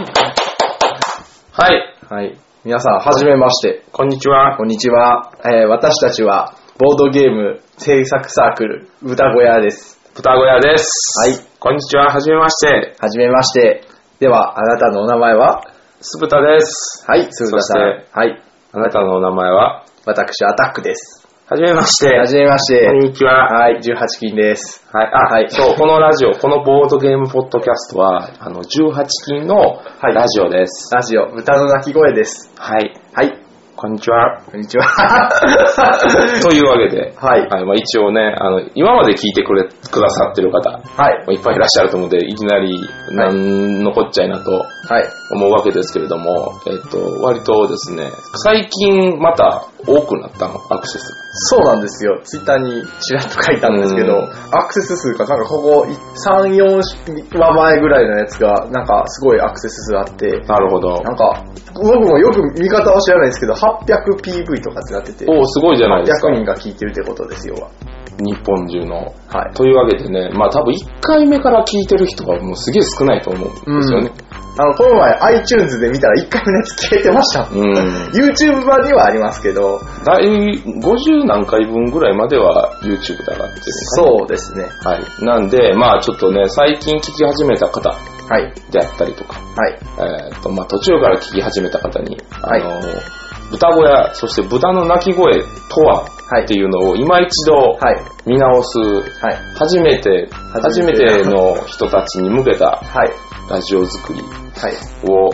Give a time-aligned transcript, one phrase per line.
[0.00, 1.94] はい。
[2.08, 2.38] はい。
[2.64, 3.84] 皆さん、はじめまして。
[3.92, 4.56] こんにちは。
[4.56, 5.32] こんにちは。
[5.44, 10.00] えー私たちは、ボードゲーム制作サークル、豚小屋です。
[10.14, 10.88] 豚小屋です。
[11.20, 11.38] はい。
[11.58, 12.10] こんにちは。
[12.10, 12.96] はじめまして。
[12.98, 13.84] はじめまして。
[14.20, 15.64] では、あなたのお名前は？
[16.00, 17.04] すぶたです。
[17.06, 17.82] はい、鈴田さん。
[18.10, 18.42] はい。
[18.72, 19.84] あなたのお名前は？
[20.06, 21.19] 私、アタックです。
[21.50, 22.16] はじめまして。
[22.16, 22.86] はじめまして。
[22.86, 23.48] こんにちは。
[23.48, 24.86] はい、18金です。
[24.92, 25.10] はい。
[25.12, 30.94] あ、はいそう、このラジオ、このボードゲームポッドキャストは、あの、18金のはいラジオです。
[30.94, 32.52] ラジオ、豚の鳴き声です。
[32.56, 32.94] はい。
[33.14, 33.36] はい、
[33.74, 34.44] こんにちは。
[34.48, 34.84] こんにちは。
[36.40, 42.78] というわけで、はいまあ、一応ね、あの、今まで聞いてくれ、くださってる方、はい、いっぱいいらっしゃると思うので、いきなり、
[43.10, 45.04] なんのこっちゃいなとはい。
[45.32, 48.10] 思うわけですけれども、えっと、割とですね、
[48.42, 51.06] 最近また多くなったの、アクセス。
[51.48, 52.20] そうなんですよ。
[52.24, 61.00] ツイッターにちらっと書いたんですけどうん、アクセス数がなんかここ3、4話前ぐらいのやつが、なんかすごいアクセス数あって、なるほど。
[61.02, 61.44] なんか、
[61.74, 66.34] 僕もよく見方は知らないですけど、800PV とかってなってて、おお、すごいじゃないですか800。
[66.34, 67.70] 人が聞いてるってことですよ。
[68.20, 69.14] 日本中の。
[69.28, 69.54] はい。
[69.54, 74.10] というわけでね、まあ多分1回目から聞いてる人がもうすげえ少ないと思うんですよね。
[74.58, 77.48] あの、この前 iTunes で見たら1回目のやつ消えてました。
[77.48, 77.72] うん。
[78.12, 83.62] YouTube 版にはありますけど、だい50何回分ぐらいまでは YouTube で上がってる
[83.96, 84.64] そうですね。
[84.84, 85.24] はい。
[85.24, 88.52] なんで、まあちょっとね、最近聞き始めた方はい。
[88.70, 89.78] であったりとか、はい。
[90.30, 92.70] えっ、と、まあ途中から聞き始めた方に、あはいの、
[93.50, 95.32] 豚小屋、そして豚の鳴き声
[95.68, 97.98] とははいっていうのを今一度はい。
[98.24, 99.36] 見直す、はい。
[99.56, 100.28] 初めて、
[100.62, 103.10] 初めてての人たちに向けたはい。
[103.50, 105.10] ラジオ作りはい。
[105.10, 105.30] を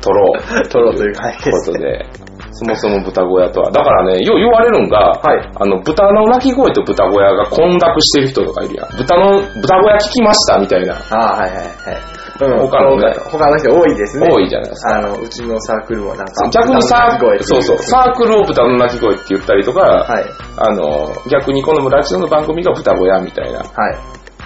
[0.00, 0.68] 撮ろう。
[0.70, 1.14] 撮ろうという。
[1.14, 2.06] ことで、
[2.52, 3.70] そもそも豚小屋とは。
[3.72, 8.96] だからね、よう言われるんが、はいあの、豚の鳴き声と豚小屋が混濁してる人とかいるやん。
[8.96, 12.17] 豚の、豚小屋聞きましたみたいな、ああ、はいはいはい。
[12.40, 14.28] うん、他のね他の人多いですね。
[14.30, 14.98] 多いじゃないですか。
[14.98, 20.24] あの、うちのサークルもなんか、逆にサー歌の鳴き声っていそうそう、サークルを豚の鳴き声って言ったりとか、はい。
[20.56, 23.68] あの、逆にこのラジオの番組が豚小屋みたいなはい。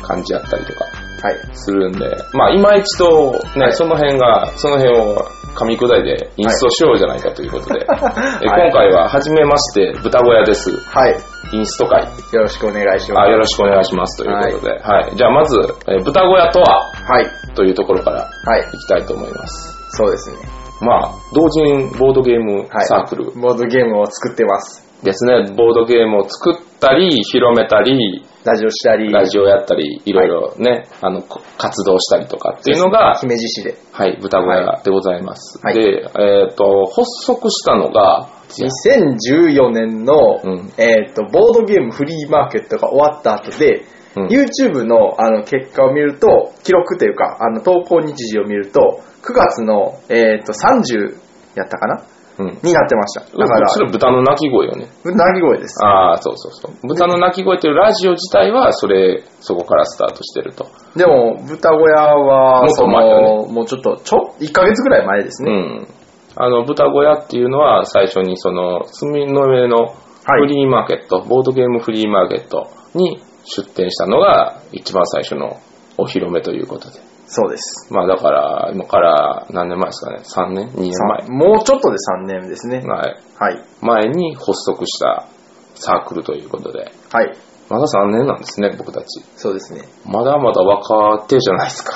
[0.03, 0.85] 感じやったりとか
[1.23, 1.37] はい。
[1.53, 2.05] するんで、
[2.35, 5.25] まあ今一度ね、はいその辺が、その辺を
[5.55, 10.71] 噛み砕いてインストしようじゃないかということで、 えはい今回は初めまして豚小屋です。
[10.91, 11.17] はい。
[11.53, 12.03] インスト会。
[12.33, 13.29] よろしくお願いします。
[13.29, 15.13] あよろしくお願いしますということで、はい。
[15.17, 16.91] じゃあまず、えー豚小屋とは？
[17.09, 17.27] はい。
[17.55, 18.69] というところからはい。
[18.73, 19.97] いきたいと思います。
[19.97, 20.62] そうですね。
[20.83, 22.87] まあ、同人ボードゲームはい。
[22.87, 24.85] サークルボードゲームを作ってます。
[25.03, 25.55] ですね。
[25.57, 29.13] ボードゲームを作ったり、広めたり、ラジオしたり。
[29.13, 33.77] ラジオやったり、いろいろね、あの、こ活動したりとかっていうのが、姫路市で。
[33.93, 35.61] はい、豚小屋でございます。
[35.65, 43.85] はいで、えっ、と、発足したのが、2014年の、うんえっ、と、ボードゲームフリーマーケットが終わった後で、
[44.17, 51.17] うん YouTube のあの結果を見ると、記録というか、あの投稿日時を見ると、9月の、えっと30
[51.55, 52.05] やったかな？
[52.39, 52.47] うん。
[52.63, 53.21] になってました。
[53.37, 54.89] だから、それ豚の鳴き声よね。
[55.05, 55.85] 鳴き声です。
[55.85, 56.89] ああ、そうそうそう。
[56.89, 60.67] 豚の鳴き声というラジオ自体は、それ、そこからスタートしてると。
[60.97, 65.53] でも、豚小屋は、もっと前だねもうちょっと、ちょ、1ヶ月ぐらい前ですね。
[65.53, 65.89] うん。
[66.37, 75.61] あの、豚小屋っていうのは、最初にその、住の上のはいフリーマーケット、ボードゲームフリーマーケットに出店したのが、一番最初の
[75.99, 77.01] お披露目ということで。
[77.27, 77.93] そうです。
[77.93, 81.27] まあだから、今から何年前ですかね ?3 年 ?2 年前？
[81.27, 82.81] さもうちょっとで3年ですね。
[82.81, 83.21] はい。
[83.39, 83.65] はい。
[83.81, 85.27] 前に発足した
[85.75, 86.93] サークルということで。
[87.11, 87.37] はい。
[87.71, 89.25] まだ3年なんですね、僕たち。
[89.37, 89.89] そうですね。
[90.05, 91.95] まだまだ若手じゃないですか。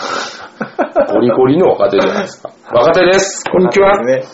[1.13, 2.51] ゴリゴリの若手じゃないですか。
[2.73, 3.45] 若手です。
[3.51, 4.03] こんにちは。
[4.05, 4.25] ね。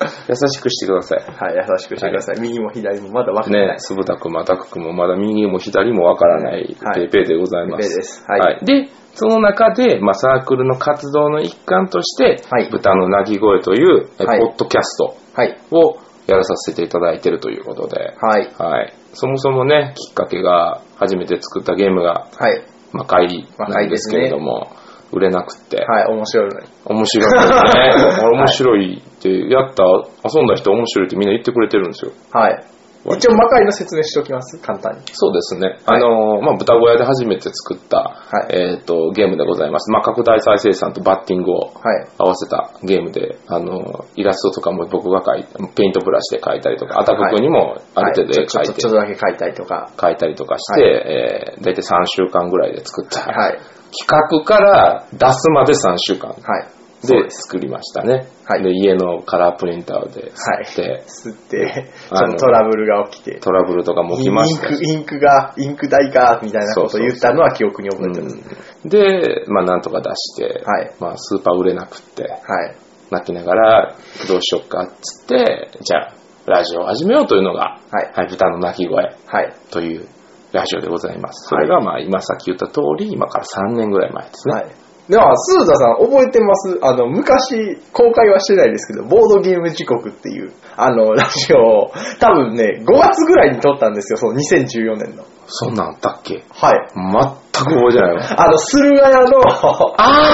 [0.28, 1.18] 優しくしてください。
[1.18, 2.40] はい、優しくしてください。
[2.40, 3.66] 右も左もまだ分かんない。
[3.68, 7.80] ね、すぶたくもあたくくもまだ右も左もわからないはいペイペイでございます。
[7.80, 15.56] ペイペイですはいで、その中で、まあ、サークルの活動の一環として、はい豚の鳴き声という、えはいポッドキャストはい。
[15.70, 18.50] をやらさせていただいているということで、はい。
[18.58, 18.94] はい。
[19.12, 22.64] そもそもね、きっかけが初めて作ったゲームがはい。
[22.92, 24.70] 魔界なんですけれども、
[25.14, 26.66] 売れなくって、はい、面白いのに。
[26.86, 28.26] 面白いですね。
[28.34, 29.84] 面白いって、やった、
[30.24, 32.12] 遊んだ人面白いってみんな言ってくれてるんですよ。
[32.32, 32.64] はい。
[33.12, 35.02] 一応魔界の説明しておきます簡単に。
[35.12, 35.78] そうですね。
[35.84, 39.90] はいあの、まあ、豚小屋で初めて作った、はいえっ、と、ゲームでございます。
[39.90, 42.08] まあ、拡大再生産とバッティングをはい。
[42.18, 49.90] 合わせたゲームで、あの、イラストとかも僕が描いて、ペイントブラシで描いたりとか、アタク君にもある程度絵はいちょ描いて、ちょちょっとだけ書いたりとか。
[49.96, 53.58] 描いたりとかして、はいえー、大体3週間ぐらいで作った、はい。
[53.94, 56.30] 企画から出すまで3週間。
[56.30, 56.83] はい。
[57.06, 58.26] でで作りましたね。
[58.44, 60.64] はいで、家のカラープリンターではい。
[60.64, 63.38] 吸って、吸って、ちょっとトラブルが起きて。
[63.40, 68.36] トラブルとかも起きましたしインク、インクが、インク代が、みたいなことを言ったのは記憶に覚えてます。
[68.36, 72.76] うんで、まあなんとか出して、はいまあスーパー売れなくって、はい。
[73.10, 73.96] 泣きながら
[74.28, 76.14] どうしよっかっつって、じゃあ
[76.46, 79.54] ラジオを始めようというのが、はい豚の鳴き声はい。
[79.70, 80.08] という
[80.52, 81.48] ラジオでございます。
[81.48, 84.54] それがまあ今さっき言った通り、今から3年ぐらい前ですね。
[84.54, 84.66] はい。
[85.08, 86.78] では、スーザさん覚えてます？
[86.82, 95.24] あの、昔、公開はしてないですけど、ボードゲーム時刻っていう、あの、ラジオを、多分ね、5月ぐらいに撮ったんですよ、その2014年の。
[95.46, 96.42] そんなんあったっけ？
[96.50, 96.90] はい。
[97.54, 98.42] 全く覚えてないわ。
[98.42, 99.40] あの、駿河屋の、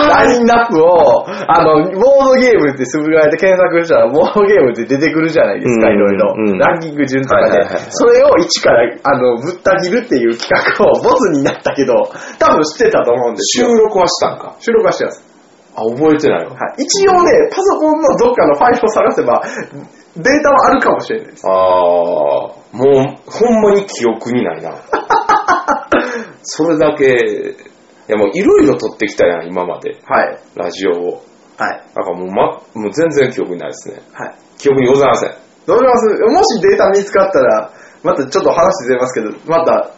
[0.08, 6.58] ラインナップを、あの、ボードゲームって駿河屋で検索したら、ボードゲームって出てくるじゃないですか、うんいろいろうん。
[6.58, 7.84] ランキング順とかではいはいはいはい。
[7.90, 11.93] それを一から、あの、ぶった切るっていう企画を、ボツになったけど、
[12.38, 13.69] 多分知ってたと思うんですよ。
[13.69, 14.56] 収録はしたんか？
[14.61, 15.25] 収録はしてます。
[15.76, 16.50] あ、覚えてないわ。
[16.50, 16.82] はい。
[16.82, 19.40] 一応ね、パソコンのどっかのファイルを探せば、
[20.17, 21.46] データはあるかもしれないです。
[21.49, 24.70] ああ、もう、ほんまに記憶にないな。
[26.43, 30.01] それだけ、いやもういろいろ撮ってきたやん、今まで。
[30.05, 30.39] はい。
[30.57, 31.25] ラジオを。
[31.57, 31.85] はい。
[31.95, 34.03] だからもう、ま、もう全然記憶にないですね。
[34.13, 34.35] はい。
[34.59, 35.31] 記憶にございません。
[35.67, 37.73] どうしますもしデータ見つかったら、
[38.03, 39.91] またちょっと話ずれますけど、また、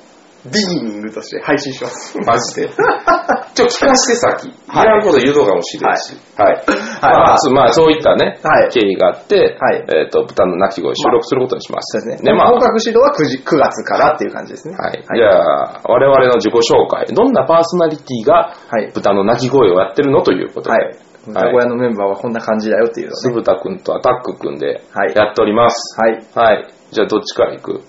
[0.45, 2.19] ビギニングとして配信します。
[2.27, 2.69] マジで？
[3.55, 4.49] ちょ、聞かして先。
[4.49, 6.17] いはいらんこと言うのかもしれんし。
[6.37, 6.65] はい。
[7.03, 11.99] ままあまあ、そういったね、はい経緯があって、はいえっ、と、豚の鳴き声収録することにします。
[12.01, 12.31] そうですね。
[12.33, 14.75] で、まあ、本格指導は 9, 時9月からっていう感じですね。
[14.77, 15.05] はい。
[15.15, 17.07] じゃあ、我々の自己紹介。
[17.15, 18.91] どんなパーソナリティがはい。
[18.93, 20.71] 豚の鳴き声をやってるのということで。
[20.71, 20.97] はい。
[21.29, 23.35] 歌小屋のメンバーはこんな感じだよっていうの酢ね。
[23.35, 26.01] 豚くんとアタックくんではいやっております。
[26.01, 26.25] はい。
[26.35, 26.69] はい。
[26.91, 27.81] じゃあ、どっちから行く？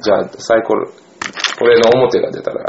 [0.00, 0.90] じゃあ、サイコロ、
[1.60, 2.64] 俺の表が出たら、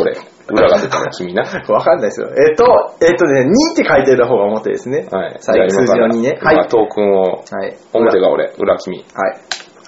[0.00, 0.16] 俺。
[0.48, 1.42] 裏が出たら君な。
[1.68, 2.28] わかんないですよ。
[2.28, 2.64] えっと、
[3.00, 5.06] えっとね、2って書いてる方が表ですね。
[5.10, 5.36] はい。
[5.38, 6.38] 最後数字の2ね。
[6.42, 6.54] は。
[6.54, 6.68] はいい。
[6.68, 7.76] トークンを、はい。
[7.92, 9.04] 表が俺、裏君。
[9.14, 9.36] はい。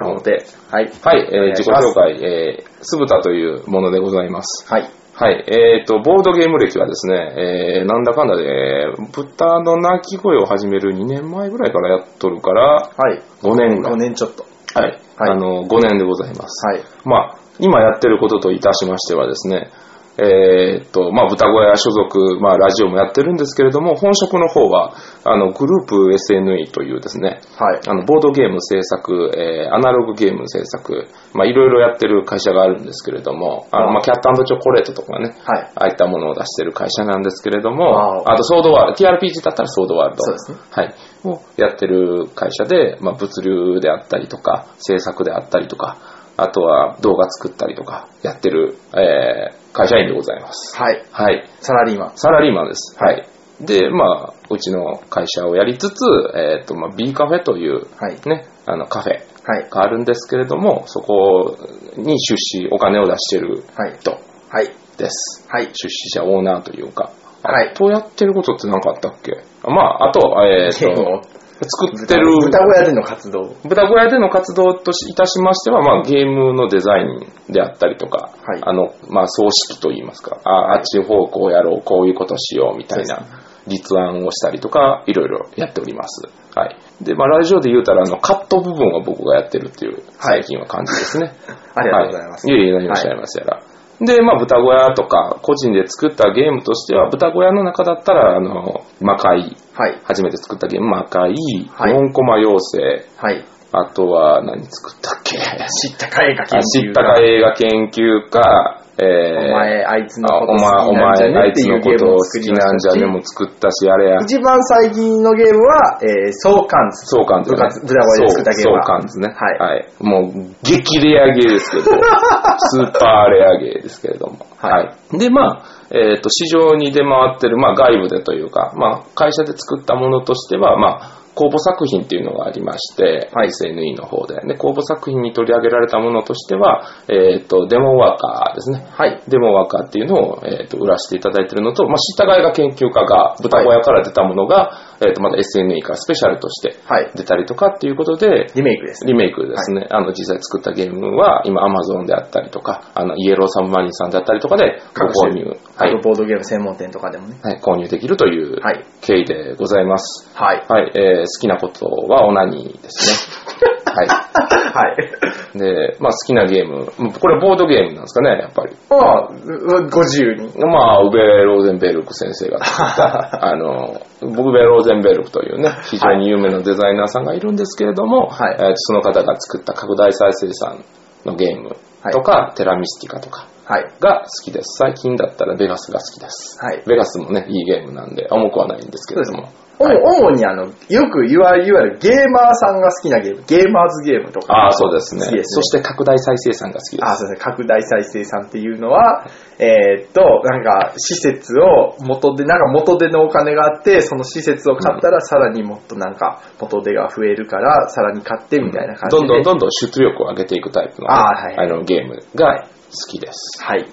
[0.02, 0.42] 表。
[0.70, 0.90] はい。
[1.02, 4.66] はい、えー自己紹介、えー、酢豚というものでございます。
[4.72, 4.88] はい。
[5.16, 13.22] はい、えっ、と、ボードゲーム歴はですね、えー、なんだかんだで、豚の鳴き声を始める2年前ぐらいからやっとるから、はい。
[13.40, 13.98] 5年ぐら5い。
[13.98, 14.44] 年ちょっと。
[14.74, 16.66] はい、はいあの、5年でございます。
[16.66, 16.80] はい。
[17.04, 19.70] まあ、今やってることといたしましてはですね、
[20.16, 27.80] えーっと、まあ、豚小屋所属、まあ、ラジオもやってるんですけれども、本職の方は、あの、グループ SNE というですね、はい。
[27.88, 35.72] あの、ボードゲーム制作、えーアナログゲーム制作、まあ、いろいろやってる会社があるんですけれども、あの、まあ、キャットチョコレートとかね、はい。
[35.74, 40.22] ああいったものを出してる会社なんですけれども、あとソードワールド、TRPG だったらソードワールド。
[40.22, 40.94] そうですねはい。
[41.24, 45.98] をやってる会社で、まあ、物流であったりとか、制作であったりとか、
[46.36, 50.78] あとは動画作ったりとか、やってる、えー会社員でございます。
[50.80, 51.04] はい。
[51.10, 51.50] はい。
[51.60, 52.12] サラリーマン。
[52.14, 52.96] サラリーマンです。
[52.96, 53.26] はい。
[53.60, 56.04] で、まあ、うちの会社をやりつつ、
[56.36, 58.20] えっ、と、まあ、B カフェという、はい。
[58.28, 59.68] ね、あの、カフェはい。
[59.68, 61.56] があるんですけれども、そこ
[61.96, 63.96] に出資、お金を出してるはい。
[63.98, 64.70] 人はい。
[64.96, 65.44] です。
[65.50, 65.64] はい。
[65.72, 67.10] 出資者、オーナーというか。
[67.42, 69.32] はいあとやってることって何かあったっけ？
[69.64, 71.20] あまあ、あと、えっ、ゲーと、
[71.62, 73.54] 作ってる、豚小屋での活動。
[73.64, 83.24] 豚小屋での活動といたしましては、まあ、ゲームのデザインであったりとか、はいあの、まあ、葬式といいますか、ああっち方向やろう、こういうことしようみたいな
[83.66, 86.28] 立案をしたりとか、いろいろやっております。
[86.54, 86.76] はい。
[87.02, 91.32] で、まあ、ラジオで言うたら、あの、カット部分は僕がやってるっていう、最近は感じですね。
[91.74, 92.46] ありがとうございます。
[92.46, 93.60] はい、いえいえ、何をおっしゃいますやら。
[94.00, 100.00] で、まあ、豚小屋とか、個人で作ったゲームとしては、豚小屋の中だったら、あの、魔界、はい。
[100.04, 101.92] 初めて作ったゲーム、魔界、はい。
[101.94, 103.44] 4コマ妖精、はい。
[103.72, 105.36] あとは何作ったっけ？
[105.36, 117.06] 知ったか映画研あ知究ったか映画研究家、えー、お前、あいつのこと好前、お前、きなんじゃねあいっていうゲーつのことムを好きなんじゃねも作ったし、あれや、一番最近のゲームは、えー、相関図。
[117.06, 117.56] 相関図ね。
[117.56, 118.84] 部活、豚小屋で作ったゲームは。
[118.84, 119.34] そう相関図ね。
[119.34, 124.46] はいもう、激レアゲーですけど、 スーパーレアゲーですけれども。
[124.58, 125.18] はいはい。
[125.18, 134.40] で、まあ、えっ、と、市場に出回ってる、まあ、外部でというか、まあ、会社で作ったものとしては、まあ、公募作品っていうのがありまして、はい SNE の方で。
[134.46, 138.86] で、公募作品に取り上げられたものとしては、えっ、と、デモワーカーですね。
[138.90, 139.22] はい。
[139.28, 147.10] デモワーカーっていうのを、えー、と売らせていただいているのと、まあ、知ったかいが研究家が豚小屋から出たものが、えー、とまた SNE からスペシャルとしてはい。
[147.14, 149.12] 出たりとかっていうことで、リメイクですね。
[149.12, 149.86] リメイクですね。
[149.90, 155.44] あの、実際作ったゲームは、今 Amazon であったりとか、あの、イエローサブマリンさんであったりとかでご購入、
[155.76, 157.38] はいボードゲーム専門店とかでもね。
[157.42, 160.30] はい、購入できるというはい経緯でございます。
[160.34, 160.64] はい。
[160.68, 163.74] はい、えー好きなことはオナニーですね。
[163.94, 164.08] はい。
[164.08, 165.58] はい。
[165.58, 166.86] で、まあ好きなゲーム、
[167.20, 168.76] これボードゲームなんですかね、やっぱり。
[168.90, 170.52] まあ、うご自由に。
[170.58, 174.00] まあ、ウベ・ローゼンベルク先生が作った、 あの、
[174.32, 180.84] ボグベ・ローゼンベルクというね、非常に有名なデザイナーさんがいるんですけれども、はいえーその方が作った拡大再生産
[181.24, 181.76] のゲーム
[182.12, 183.90] とか、テラミスティカとかはい。
[183.98, 184.76] が好きです。
[184.78, 186.58] 最近だったらベガスが好きです。
[186.60, 189.48] はいベガスもね、いいゲームなんで、重くはないんですけれども。
[189.78, 194.54] 主はい主にあの、よくいわいわゆるゲーマーさんが好きなゲーム、ゲーマーズゲームとか。
[194.54, 197.04] ああ、そうですね好きですねそして拡大再生産が好きです。
[197.04, 197.44] あ、そうですね。
[197.44, 199.26] 拡大再生産っていうのは、
[199.58, 209.20] えーっと、なんか、施設を元で、なんか元手のお金があって、その施設を買ったら、さらにもっとなんか、元手が増えるから、さらに買ってみたいな感じで。
[209.20, 212.68] どんどんどんどん出力を上げていくタイプの,、あーはいあのゲームが好
[213.10, 213.62] きです。
[213.62, 213.86] はい。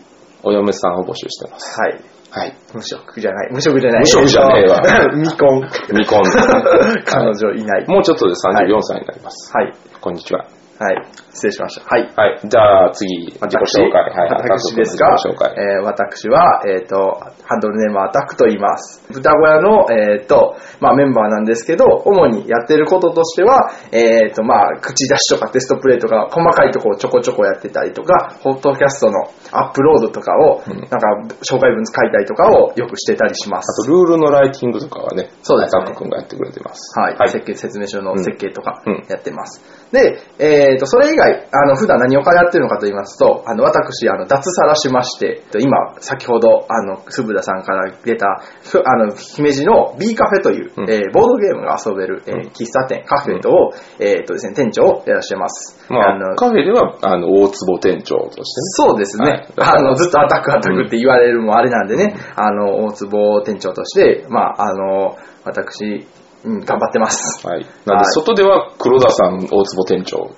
[0.44, 1.80] お嫁さんを募集してます。
[1.80, 2.02] はい。
[2.32, 2.56] はい。
[2.74, 3.52] 無職じゃない。
[3.52, 4.00] 無職じゃない。
[4.02, 5.68] 無職じゃねえわえっと未婚。
[5.90, 6.24] 未婚
[7.06, 7.88] 彼女いない。
[7.88, 9.52] もうちょっとで34歳になります。
[9.56, 9.74] はい。
[10.00, 10.46] こんにちは。
[10.82, 10.96] はい。
[11.30, 11.86] 失礼しました。
[11.86, 12.12] はい。
[12.16, 12.42] はい。
[12.44, 14.02] じゃあ次、自己紹介。
[14.02, 14.50] はい。
[14.50, 15.14] 私ですが。
[15.14, 19.06] えー私は、えっ、と、ハンドルネームはアタックと言います。
[19.14, 30.98] 豚小屋の、えっ、と、まあメンバーなんですけど、主にやってることとしては、えっ、と、まあ、口出しとかテストプレイとか、細かいところをちょこちょこやってたりとか、ホットキャストのアップロードとかを、なんか、
[31.48, 33.84] 紹介文書いたりとかをよくしてたりします。
[33.84, 37.00] あと、ルールのライティングとかはね、そうですねアタック君がやってくれてます。
[37.00, 37.30] はい、はい。
[37.30, 39.62] 設計説明書の設計とかうんやってます。
[39.92, 55.86] で、えっ、と、それ以外、あの、普段何をやってるのかと言いますと、あの、私、あの、脱サラしまして、今、先ほど、あの、鈴田さんから出た、ふあの、姫路の B カフェという、うんえーボードゲームが遊べる、えーうん喫茶店、カフェとを、えっ、とですね、店長をやらしてます。
[55.90, 58.46] まあ、カフェでは、あの、大坪店長としてね。
[58.72, 59.48] そうですね。
[59.58, 66.08] はい あの、ずっとアタックアタックって言われるもあれなんでね、あの、大坪店長として、まあ、あの、私、
[66.44, 67.46] うん、頑張ってます。
[67.46, 67.66] はい。
[67.86, 70.32] なんで、外では黒田さん、大坪店長。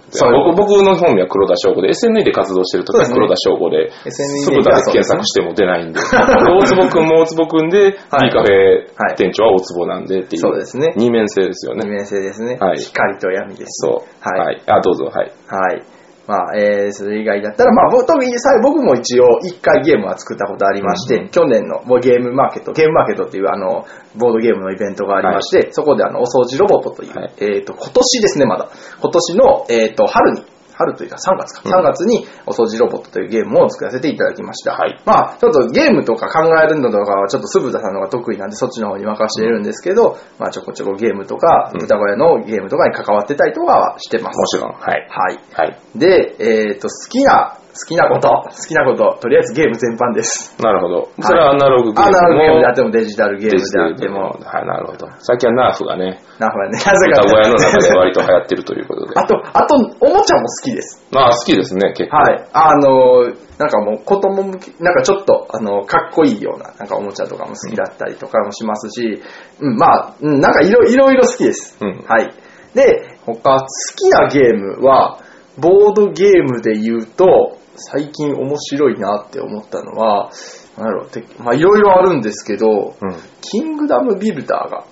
[0.55, 11.81] 僕僕の本名は黒田翔吾で、SNE で活動してる時は黒田翔吾で、すぐだけ検索しても出ないんで、大坪くんも大坪くんで、はい B カフェ店長は大坪なんでっていう、そうですね二面性ですよね。
[11.83, 12.57] 二面性ですね。
[12.59, 13.87] はい光と闇です。
[13.87, 14.19] そう。
[14.19, 14.61] はいはい。
[14.67, 15.31] あ、どうぞ、はい。
[15.47, 15.83] はい。
[16.25, 21.29] まあ、えー、それ以外だったら、まあ、僕特にさ僕も一応一回ゲームは作ったことありまして、うん。
[21.29, 27.33] 去年のもうゲームマーケット、ゲームマーケットっていうあの、ボードゲームのイベントがありまして、そこであの、お掃除ロボットという、はい。
[27.39, 28.69] えっ、と、今年ですね、まだ。
[29.01, 30.41] 今年の、えっ、と、春に、
[30.75, 31.61] 春というか3月か。
[31.65, 34.73] うん3月にお掃除ロボットというゲームを作らせていただきました。
[34.73, 44.37] はいまあ、ちょっとゲームとか考えるのとかはちょっと鈴田さんの方が得意なんでそっちの方に任せてるんですけど、まあちょこちょこゲームとか、うん豚小屋のゲームとかに関わってたりとかはしてます。
[44.37, 44.73] もちろん。
[44.73, 45.07] はい。
[45.09, 45.39] はい。
[45.53, 45.79] はい。
[45.95, 50.55] で、えっ、と、好きな、好きなこと、好きなこと、とりあえずゲーム全般です。
[50.61, 51.09] なるほど。
[51.19, 52.17] それはアナログゲームも。
[52.17, 55.09] アナログゲームであってもデジタルゲームであっても、はい、なるほど。
[55.19, 59.19] 最近はナーフがね、なんかね、なぜか歌小屋の中で割と流行ってるということで。
[59.19, 61.03] あと、あと、おもちゃも好きです。
[61.11, 62.17] まあ、好きですね、結構。
[62.17, 62.47] はい。
[62.53, 63.23] あの、
[63.57, 69.19] なんかもう子供向き、なんかちょっと、あの、かっこいいような、なんかおもちゃとかも好きだったりとかもしますし、
[69.59, 71.75] うん、まあ、うん、なんかいろいろいろ好きです。
[71.81, 72.33] うんはい。
[72.75, 75.19] で、他、好きなゲームは、
[75.57, 80.31] ボードゲームで言うと、最近面白いなって思ったのは、
[80.77, 83.15] なんだろう、てまあいろいろあるんですけど、うん。
[83.41, 84.85] キングダムビルダーが、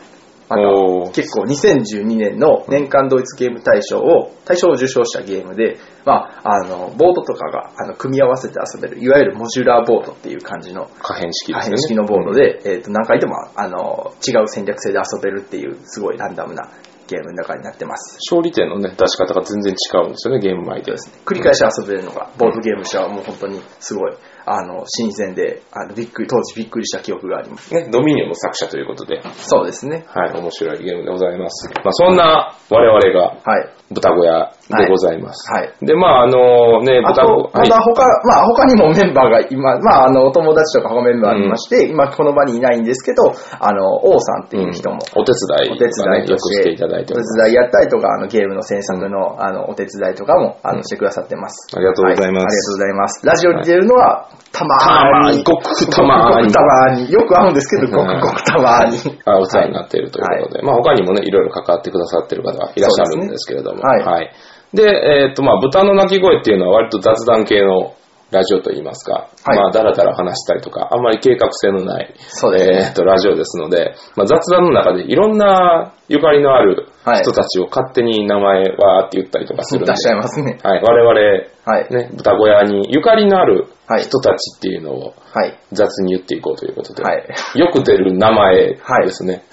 [0.50, 11.76] まおーた結構2012年の年間ドイツゲーム大賞を、大賞を受賞したゲームで、まあ、あの、ボードとかがあの組み合わせて遊べる、いわゆるモジュラーボードっていう感じの可変式可ですね。
[11.78, 16.70] 変式のボードで、えっ、と、何回でも、あの、違う戦略性で遊べるっていう、すごいランダムな
[17.12, 18.18] ゲームの中になってます。
[18.32, 20.94] 勝利点のね、出し方が全然違うんですよね、ゲーム前で。
[21.25, 24.13] 繰り返し遊べるのが、ボードゲームとしてはもう本当にすごい、
[24.46, 27.74] あの、新鮮で、あの、びっくり、当時びっくりした記憶があります。
[27.74, 30.06] ね、ドミニオンの作者ということで、そうですね。
[30.08, 31.70] はい、面白いゲームでございます。
[31.84, 33.70] まあ、そんな我々がはい。
[33.91, 35.51] 豚小屋でございます。
[35.51, 35.74] はい。
[35.82, 47.18] で、まあ、あのね、まだ他、まあ他にもメンバーが今、まああの、お友達とか他メンバーいまして、今この場にいないんですけど、あの、王さんっていう人も、お手伝いお手伝いよくしてていただいてお。
[47.18, 51.75] 手伝いやったりとか、あの、ゲームの制作の、あの、お手伝いとかも、あの、してくださってます。
[51.75, 52.44] ありがとうございます。
[52.44, 53.25] はありがとうございます。
[53.25, 55.44] ラジオに出るのは、たまーに。
[55.44, 56.48] ごくたまーに。
[56.48, 57.12] ごくたまーに。
[57.12, 59.20] よく会うんですけど、ごくごくたまーに。
[59.25, 64.32] あお世話になっているということで、まあ他にもね、いろいろ関わってくださってる方がいらっしゃるんですけれども、はい
[64.74, 67.96] で、えっ、と、まあ豚の鳴き声っていうのは割と雑談系の
[68.32, 80.60] ラジオといいますか、はいまあだらだら話したりとか、あんまり計画性のない、そうですねえっ、と、ラジオですので、まあ雑談の中でいろんなゆかりのあるはい人たちを勝手に名前わーって言ったりとかするんで、出しちゃいますね。
[80.63, 81.94] はい、我々、はい。
[81.94, 85.60] ね、豚小屋にゆかりのあるはい人たちっていうのをはい。
[85.74, 87.25] 雑に言っていこうということで、はい。
[87.56, 89.44] よく出る名前ですね。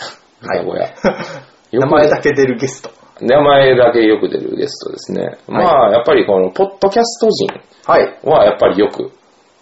[0.40, 0.94] はい豚小屋。
[1.72, 2.97] 名前だけ出るゲスト。
[3.20, 5.38] 名前だけよく出るゲストですね。
[5.48, 7.46] まあ、やっぱりこの、ポッドキャスト人
[8.24, 9.12] はやっぱりよく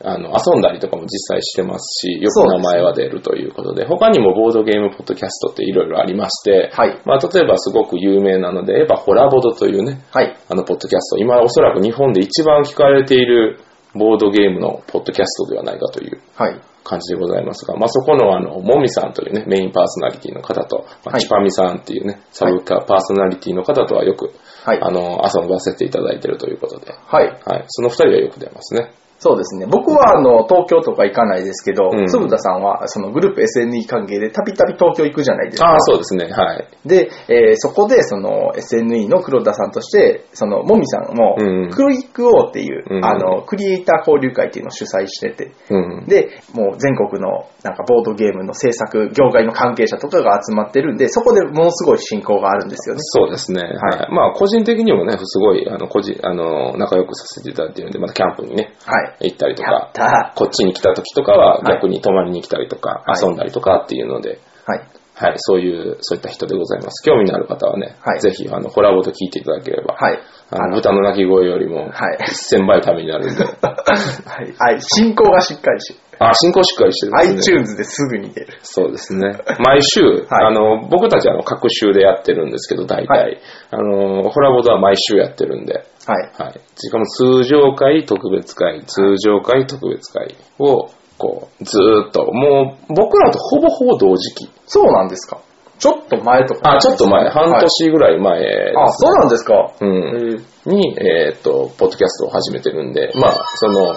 [0.05, 10.37] あの、遊んだりとかも実際してますし、よく名前は出るということで、他にもボードゲームポッドキャストっていろいろありまして、はいまあ、例えばすごく有名なので言えば、ホラボドというね、はい。
[10.49, 13.61] あの、ポッドキャスト、今おそらく日本で一番聞かれている
[13.95, 16.61] ボードゲームのポッドキャストではないかというはい。
[16.87, 24.33] 感じでございますが、まあ、そこのあの、もみさんというね、メインパーソナリティの方と、まあはいチパミさんっていうね、サブカパーソナリティの方とはよく、
[24.65, 27.27] はいあの、遊ばせていただいているということで、はい。
[27.45, 27.65] はい。
[27.67, 28.93] その二人はよく出ますね。
[29.19, 29.67] そうですね。
[29.67, 35.71] 僕は、あの、東京とか行かないですけどう、んつぶたさんは、そのグループ SNE 関係でたびたび東京行くじゃないですか。
[35.71, 36.27] ああ、そうですね。
[36.27, 36.69] はい。
[36.85, 46.05] で、えーそこで、その SNE の黒田さんとして、そのもみさんもうん、クリックオーっていう、うんあの、クリエイター交流会っていうのを主催してて、うん。
[46.07, 53.01] で、もう全国のなんかボードゲームの制作、業界の関係者とかが集まってるんで、そこでものすごい進行があるんですよね。
[53.03, 53.63] そうですね。
[53.63, 54.15] はい。
[54.15, 59.06] まあ、個人的にもね、すごい、あの、個人、あの、仲良くさせていただいているんで、またキャンプにね、はい。
[59.21, 64.89] 行ったりとやかっ、たこっちに来た時とかははい逆に泊まりに来たりとか、はい遊んだりとかっていうので、はい。
[65.19, 67.03] はい、そういう、そういった人でございます。
[67.03, 70.21] 興味のある方はね、はいぜひ、あの、コラボと聞いていただければ、はい。
[70.51, 74.55] あの豚の鳴き声よりも、はい1000倍ためになるんで、 はい。
[74.59, 74.83] はい。
[74.83, 77.19] 進行がしっかりして、あ、進行しっかりしてるね。
[77.39, 78.59] iTunes ですぐに出る。
[78.63, 79.39] そうですね。
[79.59, 83.19] 毎週、あの、僕たちはあの、各週でやってるんですけど、大体。
[83.19, 83.39] はい
[83.71, 86.31] あの、ホラボドは毎週やってるんで、はい。
[86.39, 86.61] はい。
[86.77, 94.51] しかも通常会、特別会、通常会、特別会を、こう、ずーっと、もう、僕らとほぼほぼ同時期。
[94.67, 95.41] そうなんですか
[95.79, 96.77] ちょっと前とか。
[96.77, 99.73] あ、ちょっと前、半年ぐらい前ですね、あ、そうなんですか。
[99.81, 100.45] うん。
[100.67, 103.95] に、えーっと、ポッドキャストを始めてるんで、まあ、その、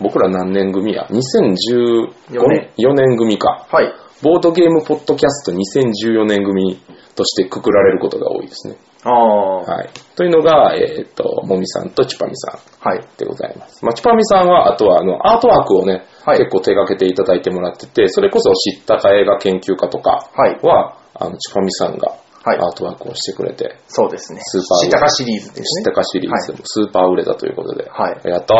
[0.00, 3.66] 僕ら何年組や ?2014 年4年組か。
[3.70, 3.92] はい。
[4.22, 6.80] ボードゲームポッドキャスト2014年組
[7.14, 8.76] としてくくられることが多いですね。
[9.04, 9.62] ああ。
[9.62, 9.90] はい。
[10.16, 13.06] というのが、えーっと、もみさんとチュパミさんはい。
[13.16, 13.84] でございます。
[13.84, 20.58] まあ、チュパミさんは、あとは、あの、アートワークをね、はい結構手掛けていただいてもらってて、それこそ知ったか映画研究家とかはい。
[20.62, 24.40] は、あの、チュパミさんがはいアートワークをしてくれて、そうですね。
[24.42, 25.92] スーパー知ったかシリーズですね知った。
[25.92, 27.88] かシリーズもスーパー売れたということで。
[27.90, 28.20] はい。
[28.28, 28.58] やったー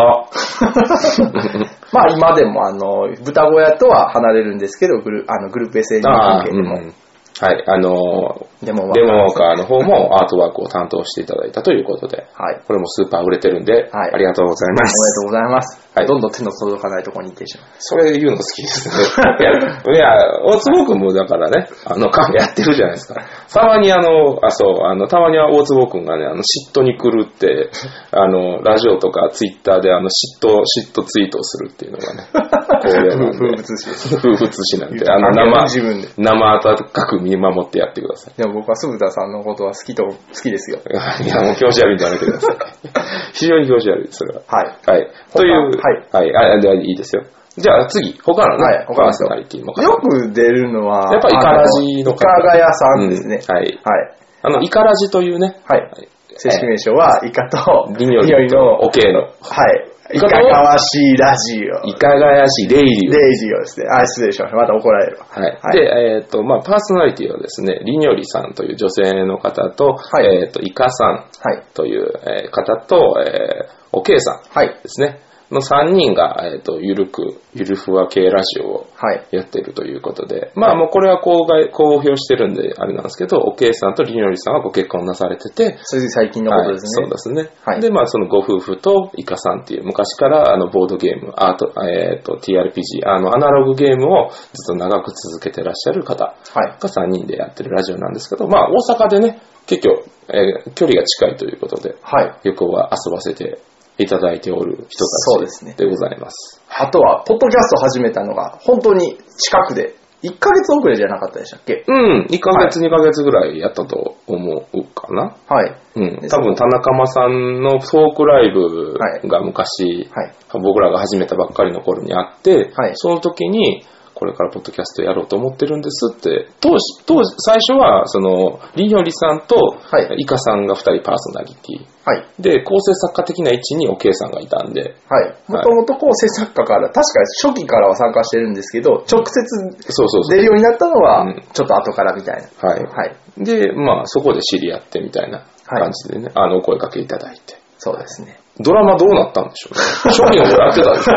[1.92, 6.94] まあ今でもあの、豚小屋とは離れるんですけど、グルあのグループ SN あー関係でも、うん
[7.40, 8.90] はい、あのー、デモ
[9.32, 12.60] カーの方もアートワークを担当していただいたということで、はい。
[12.66, 14.94] これもスーパー売れてるんで、はいありがとうございまおめす。
[15.14, 15.88] でとうございます。
[15.94, 17.66] はいどんどん手の届かないところに行ってしまう。
[17.78, 18.94] それ言うの好きですね。
[19.40, 23.22] いや、いや、大坪くんもだからね、あの、カフェやってるじゃないですか。
[23.52, 27.70] たまにあの、あ、そう、あの、たまには大坪くんがね、あの、嫉妬に来るって、
[28.10, 32.28] あの、ラジオとかツイッターであの、嫉妬、嫉妬ツイートをするっていうのがね、
[32.82, 34.16] 風物詩です。
[34.16, 36.08] 風物詩なんで、あの、あ生。
[36.16, 38.34] 生温かく見守ってやってください。
[38.34, 40.78] でも僕は鈴田さんのことは好きと、好きですよ。
[40.88, 42.56] いや、もう気持ち悪いんじゃなくてください。
[43.34, 44.42] 非常に気持ち悪いです、それは。
[44.46, 44.66] はい。
[44.86, 45.10] はい。
[45.34, 46.32] という、はい。
[46.34, 46.54] はい。
[46.56, 47.22] あ、ではいいですよ。
[47.56, 49.82] じゃあ次、他のね、はい他の人パーソナリティの方。
[49.82, 53.40] よく出るのは、やっぱイカラジのあイカガヤさんですね。
[53.48, 53.64] うんはい。
[53.64, 54.14] はい。
[54.42, 56.08] あの、イカラジというね、はい。
[56.38, 59.88] 正式名称は、イカと、リニョリの、オケーの、はい。
[60.14, 61.86] イカがわしいラジオ。
[61.86, 63.86] イカガヤシレイリュレイジオですね。
[63.90, 64.56] あ、失礼しました。
[64.56, 65.26] また怒られるわ。
[65.28, 65.58] はい。
[65.60, 71.62] はいで、えっ、と、まあ、パーソナリティはですね、リニョリさんという女性の方と、はいえっ、と、イカさんはい。
[71.74, 74.68] という、えー方と、えー、おけいさんはい。
[74.82, 75.20] ですね。
[75.50, 79.26] の3人が、えっ、と、ゆるく、ゆるふわ系ラジオをはい。
[79.30, 87.02] やってるということで、まあもうこれは公開、公表してるんであれなんですけど、おけいさんとりのりさんはご結婚なされてて、それで最近のことですね。
[87.02, 87.56] はい、そうですね。
[87.64, 96.76] はいで、まあそのご夫婦とイカさんっていう昔からあのボードゲーム、アート、えっ、と TRPG、あのアナログゲームをずっと長く続けてらっしゃる方はい。
[96.78, 102.48] が3人でやってるラジオなんですけど、まあ大阪でね、結構、えー距離が近いということで、はい。
[102.48, 103.60] よくは遊ばせて
[103.98, 106.62] いただいておる人たそうですねちでございます。
[106.68, 111.84] あとは、ポッドキャスト始めたのが、本当に近くで、1ヶ月遅れじゃなかったでしたっけ？
[111.86, 115.36] うん、1ヶ月、2ヶ月ぐらいやったと思うかな。
[115.48, 115.76] はい。
[115.94, 120.34] うん、で多分田中間さんのトークライブが昔、はい。
[120.60, 123.84] 僕らが始めたばっかりの頃にあって、はいその時に、
[124.18, 131.86] これからポッドキャストやろうと思ってるんですって、当時、当時、最初は、その、りにょりさんと、はいイカさんが二人パーソナリティ。
[132.04, 132.26] はい。
[132.40, 135.34] で、構成作家的な位置におけいさんがいたんで、はい。
[135.46, 137.02] もともと構成作家から、確か
[137.46, 139.44] 初期からは参加してるんですけど、直接
[139.92, 140.36] そうそうそう。
[140.36, 142.68] 出るようになったのはうん、ちょっと後からみたいな。
[142.68, 142.82] はい。
[142.82, 143.16] はい。
[143.44, 147.54] で、まあ、そこで知り合ってみたいな感じでね、あの、お声かけいただいて。
[147.78, 148.40] そうですね。
[148.60, 149.80] ドラマどうなったんでしょうね。
[150.04, 151.12] 初期の頃やってたでしょ。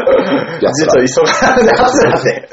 [0.66, 1.02] やつら。
[1.02, 2.48] 実は急がれて、初なんで、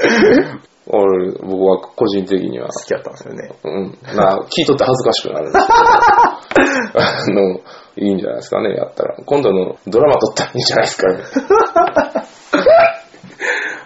[0.90, 3.50] 俺、僕は個人的には、好きだったんですよね。
[3.64, 5.72] うん、な、聞いとって恥ずかしくなるんですけ
[6.94, 7.60] ど、 あの、
[7.96, 9.16] いいんじゃないですかね、やったら。
[9.26, 11.18] 今度のドラマ撮ったらいいんじゃないですかね。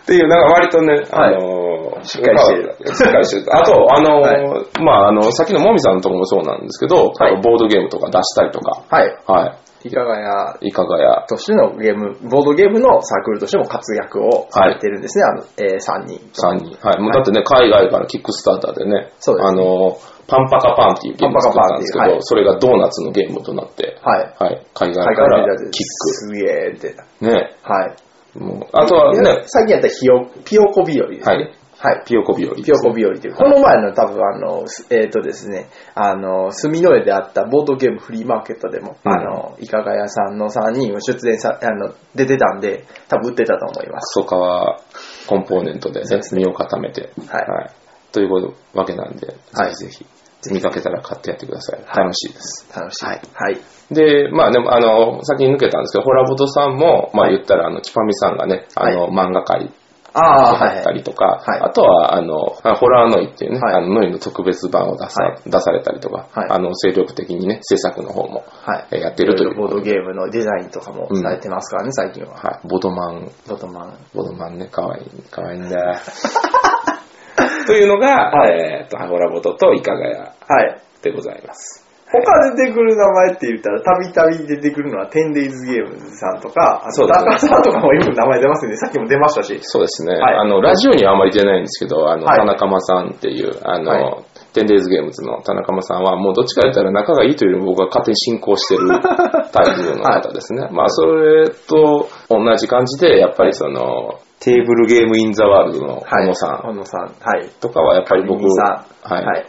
[0.02, 2.76] っていう、なんか割とね、あはいのー、しっかりしてる。
[2.86, 3.56] しっかりしてる。
[3.56, 9.16] あと、 あのーはまあ、あの、さっきのもみさんのとこもそうなんですけど、はいボードゲームとか出したりとか、はい。
[9.26, 10.68] はいかがやい。
[10.68, 16.18] いかがや、としてのゲーム、ボードゲームのサークルとしても活躍をされてるんですね、あの、えー、3人。
[16.32, 16.78] 3人。
[16.86, 17.00] はい。
[17.00, 24.34] もうだってね、海外からキックスターターでね、そうですあの、パンパカパンっていうゲームを作ったんですけど、それがドーナツのゲームとなって、はい。
[24.38, 24.66] はい。
[24.74, 26.94] 海外海からキッすげーって。
[27.18, 27.24] ク。
[27.26, 27.56] ね。
[27.62, 28.38] はい。
[28.38, 31.34] もう、あとはね、最近やったらヒヨ、ピヨコ日和ですね。
[31.34, 31.52] はい。
[31.82, 32.04] はい。
[32.06, 32.62] ピヨコ日和ね。
[32.62, 33.34] ピヨコ日和という。
[33.34, 44.20] この前の多分あの、すえっ、とですね、あの、住の江であったボードゲームフリーマーケットでも、うんあの、いかが屋さんの3人を出演さ、あの、出てたんで、多分売ってたと思います。
[44.20, 44.80] クソカ
[45.26, 47.70] コンポーネントでね、身を固めて、はい
[48.12, 50.04] ということわけなんで、はいぜひ
[50.42, 51.80] ぜひ見かけたら買ってやってください。
[51.82, 52.68] はい楽しいです。
[52.72, 53.06] 楽しい。
[53.06, 53.60] はいはい。
[53.90, 59.72] で、まあでも、あの、先に抜けたんですけど、ホラボトさんも、まあ言ったら、あの、チパミさんがね、あの、漫画界
[60.20, 60.94] だったはい。
[60.98, 62.36] りとか、はいあとは、あの、
[62.76, 68.44] ホラーノイっていうね、はいあの、ノイの特別版を出さ,、はい出されたりとか、はいあの、精力的にね、制作の方も、
[68.90, 72.34] やってるというボードゲームのデザインとかもされてますからね、最近は。
[72.34, 73.98] はい、ボドマン、ボトマン。
[74.14, 76.00] ボドマンね、かわいい、かわいいんだ。
[77.66, 80.80] というのが、はいえっ、と、ホラボトとイカガヤはい。
[81.02, 81.91] でございます。
[82.20, 88.76] 他出てくる名前って言ったら、たびたび出てくるのは、テンデイズゲームズさんとか、あとそうですねダさんとかもよく名前出ますよね。
[88.76, 89.58] さっきも出ましたし。
[89.62, 90.14] そうですね。
[90.16, 94.22] はいあの、ラジオにはあまり出ないんですけど、あの、はい田中間さんっていう、あの、は
[94.52, 98.88] テンデイズゲームズの田中間さんは、もうどっちか言ったら仲がいいというよりも僕が勝手に進行してる
[99.52, 100.68] タイプの方ですね。
[100.70, 107.14] まあ、それと同じ感じで、やっぱりその、テーブルゲームインザワールドの小野さん小野さん。
[107.20, 107.48] はい。
[107.60, 109.14] とかは、やっぱり僕、ミニさん。
[109.14, 109.46] はい、はい。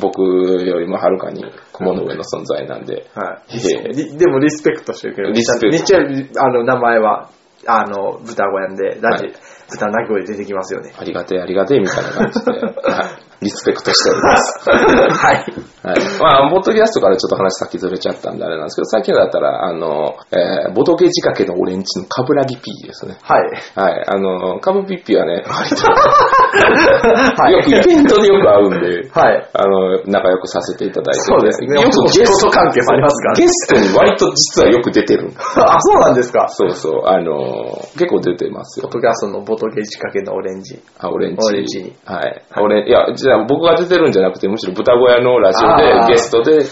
[0.00, 4.16] 僕よりもはるかに雲の上の存在なんで、はい。
[4.16, 6.42] でもリスペクトしてるけど、リスペクト。
[6.42, 7.30] あの、名前は、
[7.66, 9.34] あの、豚小屋で、ラジ、はい。
[9.70, 10.94] 豚鳴き声出てきますよね。
[10.96, 14.68] ありがてえありがてえみたいな感じで、はい、リスペクトしております。
[14.68, 15.68] はい。
[15.82, 16.18] はい。
[16.20, 23.16] まあ、ボッドキャストからちょっと話先ずれちゃったんであれなんですけど、最近だったら、あの、えー、ボトゲ仕掛けのオレンジのカブラギピーですね。
[23.22, 23.42] はい。
[23.76, 24.04] はい。
[24.08, 27.52] あの、カブピッピーはね、割と、はい。
[27.52, 29.48] よくイベントでよく会うんで、はい。
[29.54, 31.80] あの、仲良くさせていただいてて、そうですね。
[31.80, 35.30] よくお仕事関係もありますからねゲストに割と実はよく出てる。
[35.38, 36.48] あ、そうなんですか。
[36.48, 38.92] そうそう、あの、結構出てますよポッ。
[38.94, 40.80] ドキャストのボトゲ仕掛けのオレンジ。
[40.98, 41.46] あ、オレンジ。
[41.46, 42.42] オレンジにはい。
[42.60, 46.64] オレンいや、じゃあ僕が出てるんじゃなくて、むしろ豚小屋のラジオでゲストで、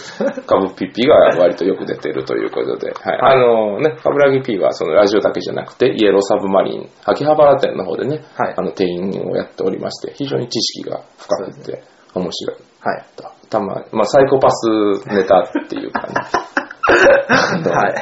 [0.46, 3.18] カブピッピが割とよく出てるということで、はい。
[3.20, 12.58] あのね、カブラギピーはそのラジオだけじゃなくて、イエローサブマリン、秋葉原店の方でね、はいあの、店員をやっておりまして、非常に知識が深くて、面白い。
[12.80, 13.04] はい。
[13.16, 14.66] たたままあ、サイコパス
[15.08, 16.14] ネタっていうかね、
[17.28, 17.94] あのはい。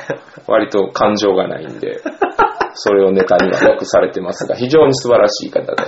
[0.47, 2.01] 割と感情がないんで、
[2.75, 5.83] それをネタにはよくされてますが、非常に素晴らしい方で、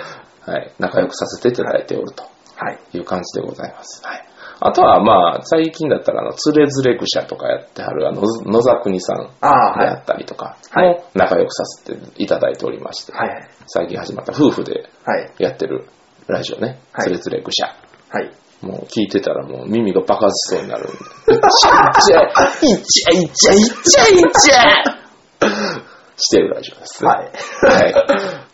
[0.46, 2.24] はい、仲良くさせていただいておると
[2.56, 2.78] はい。
[2.94, 4.02] いう感じでございます。
[4.04, 4.24] はい。
[4.60, 9.26] あとは、まあ、最近だったら、あの、つれづれぐしゃとかやってはる、あの、野沢国さん。
[9.26, 13.48] であったりとか、はいも仲良くさせていただいておりまして、はい。
[13.66, 15.32] 最近始まった夫婦ではい。
[15.38, 15.88] やってる
[16.26, 17.76] ラジオね、はいつれづれぐしゃ。
[18.08, 18.30] はい。
[18.62, 20.92] もう聞いてたらもう耳が爆発しそうになるんで。
[20.92, 27.08] いっちゃいっちゃい、いっちゃいっちゃい、いっちゃいっちゃいしてるラジオですね。
[27.08, 27.30] はい。
[27.62, 27.94] はい。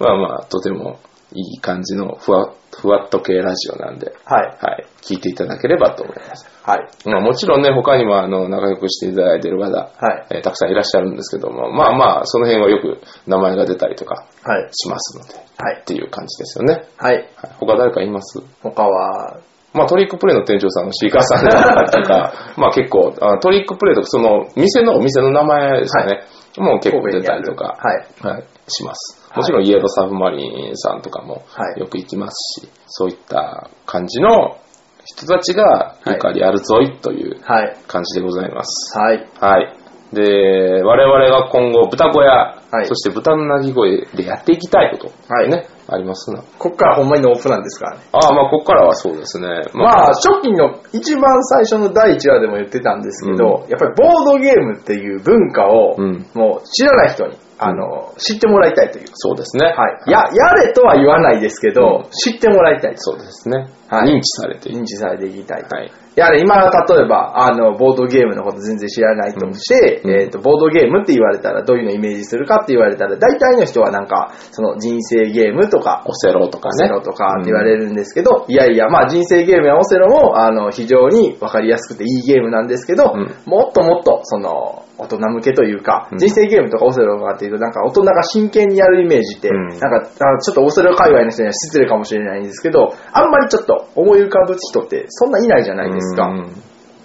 [0.01, 0.99] まあまあ、とても
[1.33, 4.47] いい感じのふわふわっと系ラジオなんで、はい。
[4.61, 4.87] はい。
[5.03, 6.49] 聞いていただければと思います。
[6.63, 6.89] はい。
[7.09, 10.27] まあもちろんね、他にもあの、仲良くしていただいている方、はい。
[10.31, 14.69] えーたくさんいらっしゃるんですけども、まあまあ、その辺はよく名前が出たりとかはい。
[14.73, 16.85] しますので、はいっていう感じですよね。
[16.97, 17.15] はい。
[17.17, 17.27] はい、
[17.59, 18.41] 他誰かいます？
[18.63, 19.39] 他は、
[19.75, 26.23] まあトリックプレイの店長さんのシーカーさんだったりとか、 まあ結構、あトリックプレイとか、その店のお店の名前ですかね、
[26.59, 28.07] もう結構出たりとか、はい。
[28.35, 29.22] はい、します。
[29.33, 34.59] はいもちろんイエローサブマリンさんとかもはいよく行きますし、そういった感じの
[35.05, 37.77] 人たちがゆかりあるぞいというはい。
[37.89, 38.99] 感じでございます。
[38.99, 39.29] はい。
[39.41, 39.77] はい。
[40.13, 46.43] で、我々が今後豚小屋、はいそして豚の鳴き声でやっていきたいこと、はいね、ありますな。
[46.59, 48.05] こっからほんまにノープランですからね。
[48.13, 49.49] ああ、まあここからはそうですね。
[49.75, 59.07] まあ、初期の一番最初の第1話でも言ってたんですけど、やっぱりボードゲームっていう文化を、うんもう知らない人に、あの、知ってもらいたいという。
[59.15, 59.67] そうですね。
[59.67, 60.11] はい。
[60.11, 62.95] や、やれとは言わないですけど、知ってもらいたい。
[62.97, 63.69] そうですね。
[63.89, 64.81] はい認知されている。
[64.81, 65.63] 認知されていきたい。
[65.63, 65.93] はい。
[66.15, 70.11] やはり今、例えば、あの、ボードゲームのこと全然知らないとして、うん。
[70.11, 76.85] えっ、と、ボードゲームって言われたらどういうのをイメージするかって言われたら、大体の人はなんか、その人生ゲームとか、オセロとかね。
[76.85, 83.35] オセロとかって言われるんですけど、いやいや、まあ人生ゲームやオセロも、あの、非常にわかりやすくていいゲームなんですけど、うん。
[83.47, 86.19] もっともっと、その、大人向けというか、うん。
[86.19, 89.69] 人生ゲームとかオセロとかってど、なんか大人が真剣にやるイメージって、うん。
[89.69, 96.02] なんか、あちょっとオーストラリア界隈の人には失礼かもしれないんですけど、あんまりちょっと思い浮かぶ人ってそんないないじゃないですか。
[96.11, 96.63] うん。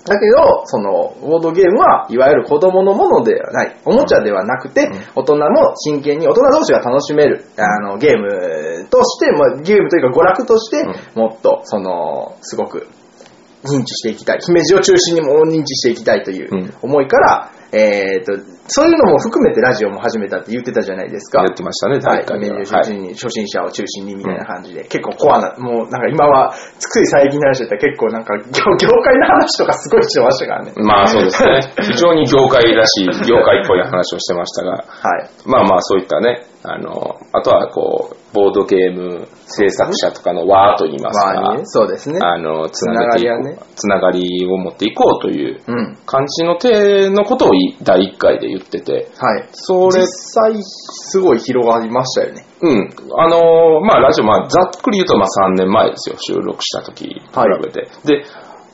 [0.07, 3.77] だけど、その、ボードゲームは、いわゆる子供のものではない。
[3.85, 12.87] おもちゃではなくて、大人も真剣に、大人同士が楽しめる、あの、ゲームとして、まあ、ゲームというか娯楽として、もっと、その、すごく、
[13.63, 14.39] 認知していきたい。
[14.39, 16.73] 姫路を中心にも認知していきたいといううん。
[16.81, 18.33] 思いから、えっ、と、
[18.67, 21.41] そういうのも含めてラジオも始めたって言ってたじゃないですか。
[21.41, 22.57] やってましたね、はい、大会では。
[22.57, 28.43] メニュー中心に、初心者を中心にみたいな感じで、結構コアな、もうなんか今は、つい最近の話だったら結構なんか業
[28.75, 30.73] 業界の話とかすごいしてましたからね。
[30.83, 31.61] まあそうですね。
[31.81, 35.29] 非常に業界らしい、業界っぽい話をしてましたが、はい。
[35.45, 42.19] まあまあそういったね、あの、あとはこう、ボードゲーム制作者とかの輪といいますか、まあね、そうですね。
[42.21, 45.97] あの、つながりはねつながりを持っていこうといううん。
[46.05, 49.49] 感じの手のことをい第1回で言ってて、はい。
[49.51, 52.45] それ実、際、すごい広がりましたよね。
[52.61, 52.89] うん。
[53.17, 57.21] あのーまあ、ラジオ、まあ、ざっくり言うと、まあ、3年前ですよ、収録した時比
[57.63, 57.89] べて。
[58.05, 58.25] で、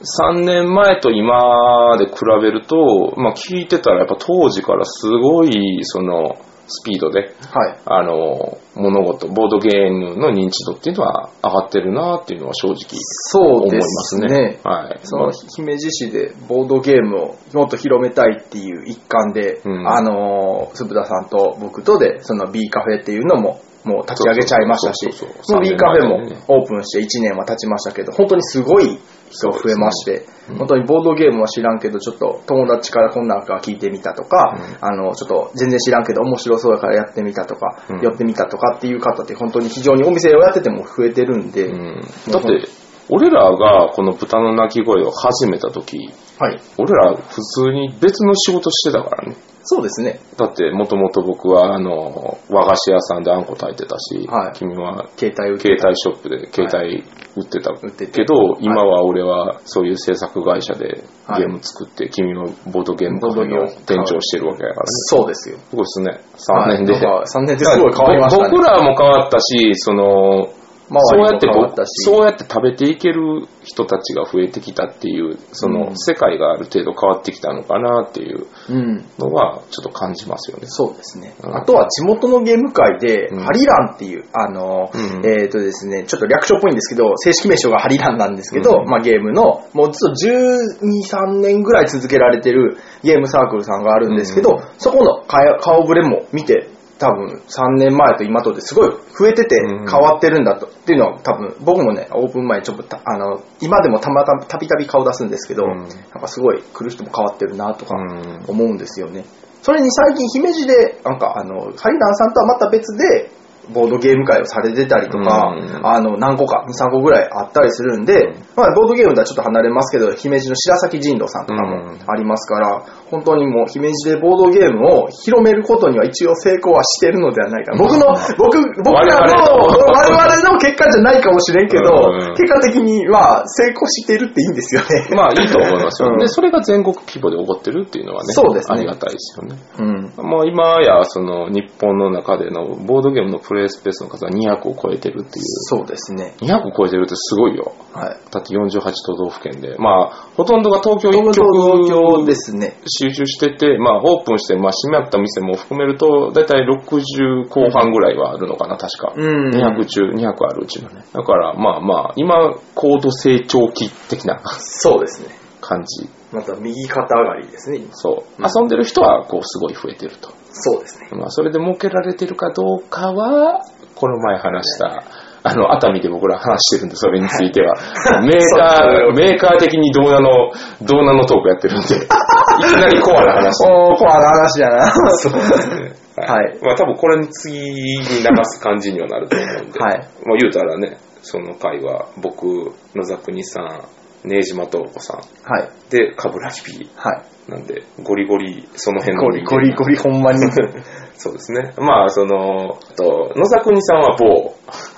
[0.04, 6.36] 3年前と今で比べると、まあ、聞いてたら、やっぱ当時からすごい、その、
[6.74, 7.80] スピードで、はい。
[7.86, 13.00] あのー物事、ボードゲームの認知度っていうのは上がってるなっていうのは正直
[13.34, 14.28] 思いますすね。
[14.28, 14.60] ね。
[14.64, 15.00] はい。
[15.04, 25.06] その姫路市でボードゲームをもっと広めたいっていう一環で、うんあのー、鈴田さんと僕とで、その B カフェっていうのも、もう立ち上げちゃいましたし
[25.52, 26.16] もう B カフェも
[26.48, 29.00] オープンして1年は経ちましたけど、本当にすごい
[29.34, 30.26] 人が増えまして、
[30.58, 38.02] 本当にボードゲームは知らんけど、ちょっと友達からこんなんか聞いてみたとか、あの、ちょっと全然知らんけど面白そうだからやってみたとか、うん。
[38.02, 46.60] 寄ってみたとかっていう方って本当に非常にお店をやってても増えてるんで、うんだって、俺らがこの豚の鳴き声を始めた時、はい。
[46.78, 49.36] 俺ら普通に別の仕事してたからね。
[49.66, 50.20] そうですね。
[50.38, 57.04] だって、もともと僕は、あの、和菓子屋さんであんこ炊いてたし、はい君は携帯携帯ショップで携帯
[57.36, 64.86] 売ってた売っててけど、今は俺はそういう制作会社ではいゲーム作って、君はボードゲームカフェの店長してるわけやからね。
[65.08, 65.58] そうですよ。
[65.58, 66.20] すごいですね。
[66.36, 66.94] 3年で。
[66.94, 68.50] はいなんか3年ですごい変わりましたね。
[68.52, 70.50] 僕らも変わったし、その、
[70.90, 71.90] そうやってぼ変わったし。
[72.04, 75.98] そうやって食べていける人たちが増えてきたっていう、そのうん。
[75.98, 79.06] 世界がある程度変わってきたのかなっていううん。
[79.18, 80.64] のはちょっと感じますよね。
[80.68, 81.34] そうですね。
[81.44, 81.56] うん。
[81.56, 83.40] あとは地元のゲーム界で、うん。
[83.44, 85.26] ハリランっていう、あの、うん。
[85.26, 88.90] えっ、とですね、ちょっと略称っぽいんですけど、正式名称がハリランなんですけど、うん。
[88.90, 94.64] まあゲームの、もうずっと12、3年ぐらい続けられてるゲームサークルさんがあるんですけど、うん。
[94.78, 96.70] そこの顔顔ぶれも見て、
[97.04, 100.68] 多分3年前と今とですごい増えててうん変わってるんだと。
[100.68, 105.88] っていうのは多分僕もね、オープン前ちょっとたあの、今でもたまたまたびたび顔出すんですけど、うんなん
[106.22, 109.26] かすごい来る人も変わってるなとかうん思うんですよね。
[109.62, 113.32] それに最近姫路で、なんかあの、ハリランさんとはまた別で、
[113.72, 127.76] ボードゲーム会をされてたりとか、うんあの、何個か、2、3個ぐらいあったりするんで、まあ、ボードゲームとはちょっと離れますけど、姫路の白崎人狼さんとかもうんありますから、本当にもう姫路でボードゲームを広めることには一応成功はしてるのではないか。
[127.78, 135.08] 僕の、僕、僕らの、我々の結果じゃないかもしれんけどうん、結果的に、まあ、成功してるっていいんですよね。
[135.16, 136.10] まあいいと思いますよ。
[136.10, 139.56] うんで、それが全国規模で起こってるっていうのはね、そうですねありがたいですよね。
[139.80, 140.30] うん。
[140.30, 145.46] もう今やその日本の中でのボードゲームのプレイスペースの数は200を超えてるっていう。
[145.70, 146.36] そうですね。
[146.40, 147.74] 200を超えてるってすごいよ。
[147.94, 148.18] はい。
[148.32, 149.76] だって48都道府県で。
[149.78, 152.78] まあ、ほとんどが東京一東京極ですね。
[152.88, 159.14] 集中してて、まあ、オープンして、まあ、閉まった店も含めると、だいたい60後半ぐらいはあるのかな、確か。
[159.16, 161.04] うん200中、200あるうちのね。
[161.14, 165.30] だから、まあまあ、今、高度成長期的なそうですね。
[165.62, 166.10] 感じ。
[166.34, 168.42] また右肩上がりですね、今そう。
[168.42, 170.30] 遊んでる人は、こう、すごい増えてると。
[170.52, 171.10] そうですね。
[171.14, 173.62] まあ、それで儲けられてるかどうかは、
[173.96, 175.04] この前話した、
[175.44, 177.76] あの、熱海で僕ら話してるんで、それについては。
[178.26, 183.70] メーカー、メーカー的にどうなの、どうなのトークやってるんで、 いきなりコアな話。
[183.70, 184.90] おー、コアな話やな。
[185.18, 186.04] そうですね。
[186.16, 188.04] はいまあ多分これに次に流
[188.44, 189.80] す感じにはなると思うんで。
[189.80, 193.82] はいまあ言うたらね、その回は僕、野沢国さん、
[194.24, 195.70] 根島東子さん、はい。
[195.90, 197.24] で、カブラギピはい。
[197.50, 200.40] ーなんで、ゴリゴリ、その辺のゴリゴリゴリほんまに。
[201.16, 201.74] そうですね。
[201.78, 204.54] まあ、その、と野沢国さんは某。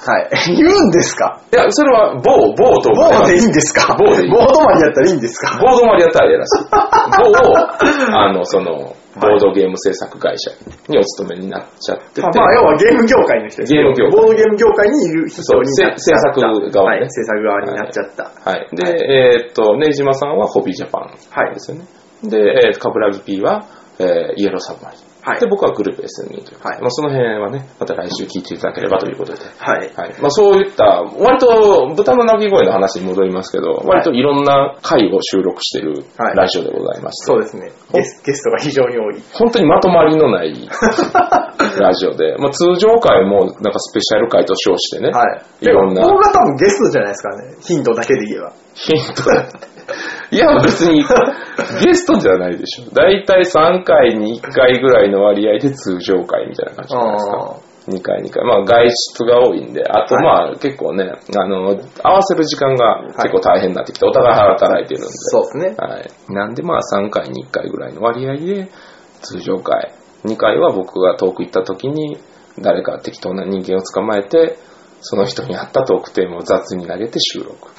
[0.07, 0.29] はい。
[0.55, 1.41] 言うんですか？
[1.51, 3.95] いや、それは某、某とボーでいいんですか？
[3.99, 5.59] ボーでいいボードマンやったらいいんですか？
[5.61, 6.65] ボードマリやったらええらしい。
[6.71, 10.51] 某、あの、その、ボードゲーム制作会社
[10.89, 12.21] にお勤めになっちゃってて。
[12.21, 15.99] まあ、まあ要はゲーム業界の人ですゲーム業界ボードゲーム業界にいる人になっちゃった。
[16.19, 18.31] 作側ねはい、制作側になっちゃった。
[18.49, 18.67] はい。
[18.73, 21.01] で、えーっと、根島さんはホビージャパン
[21.31, 21.85] はいですよね。
[22.23, 23.63] で、えー、カブラギ P は、
[23.99, 24.99] えーイエローサブマリン。
[25.25, 29.39] はいで、僕はグループ SNE というはいまあ、その辺はね、また来週聞いていただければということで。
[29.57, 29.91] はい。
[29.95, 30.21] はい。
[30.21, 35.81] まあそういった、割と豚の鳴き声の話に戻りますけど、割といろんな回を収録してい
[36.35, 37.71] ラジオでございまして、そうですね。
[37.91, 39.23] ゲスゲストが非常に多い。
[39.33, 40.53] 本当にまとまりのない
[41.81, 45.23] ラジオで、まあ通常回もなんかスペシャル回と称してね、は
[45.61, 45.65] い。
[45.65, 47.55] いろんなでも僕が多分ゲストじゃないですかね。
[47.61, 48.53] ヒントだけで言えば。
[48.75, 49.74] ヒント。
[50.35, 51.01] いや、別に、
[51.81, 52.93] ゲストじゃないでしょ。
[52.93, 57.55] だいたい3回に1回ぐらいの割合で通常回みたいな感じじゃないですか。
[57.87, 58.43] 2回2回。
[58.43, 65.07] まあ外出が多いんで、あとまあ結構ね、あの、合わせる時間が結構大変になってきて、お互い働いてるんで。
[65.09, 65.75] そうですね。
[65.77, 66.33] はい。
[66.33, 68.69] なんでまあ3回に1回ぐらいの割合で
[69.21, 69.93] 通常回。
[70.25, 72.17] 2回は僕が遠く行った時に
[72.59, 74.57] 誰か適当な人間を捕まえて、
[75.07, 77.69] その人に合ったトークテーマを雑に投げて収録。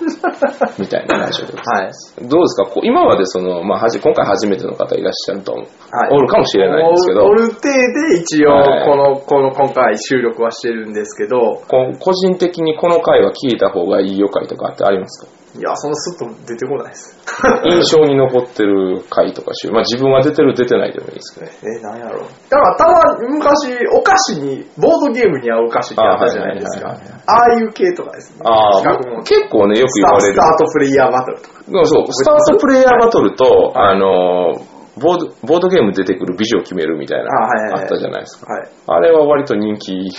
[0.78, 2.14] みたいなラジオでございます。
[2.18, 2.28] はい。
[2.28, 2.64] どうですか？
[2.70, 6.10] こう今までその、まあ、はじ今回初めての方いらっしゃると思う、はい。
[6.12, 7.24] おるかもしれないんですけど。
[7.24, 8.88] お、る程で一応はい。
[8.88, 11.62] この、この今回収録はしてるんですけど、
[11.98, 15.39] 個人的にこの回は聞いた方がいいよ回とかってありますか？
[15.58, 17.18] いや、そのスッと出てこないです。
[17.66, 21.50] 印象に残ってる回とかし、まあ、自分は出てる出てないでもいいですけど。
[21.66, 22.28] え、なんやろう。
[22.48, 26.90] だからたまに昔、お菓子に、ボードゲームに合うお菓子ってあったじゃないですか。
[26.90, 28.42] あああいう系とかですね。
[28.44, 30.42] ああ結構ね、よく言われるスタ。
[30.42, 31.62] ートプレイヤーバトルとか。
[31.86, 34.54] そうスタートプレイヤーバトルと、あの、
[35.00, 37.30] ボード、ボードゲーム出てくる美女を決めるみたいな、
[37.74, 38.52] あったじゃないですか。
[38.52, 38.68] はい。
[38.86, 40.10] あれは割と人気、ん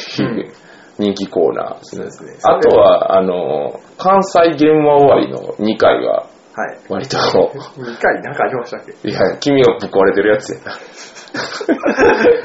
[0.99, 2.05] 人気コーナーですね。
[2.11, 6.77] そうですねあとは、あの、関西ゲーム終わりの2回は、はい。
[6.89, 9.07] 割と、2回なんかありましたっけ？
[9.09, 10.71] いや、君がぶっ壊れてるやつやな。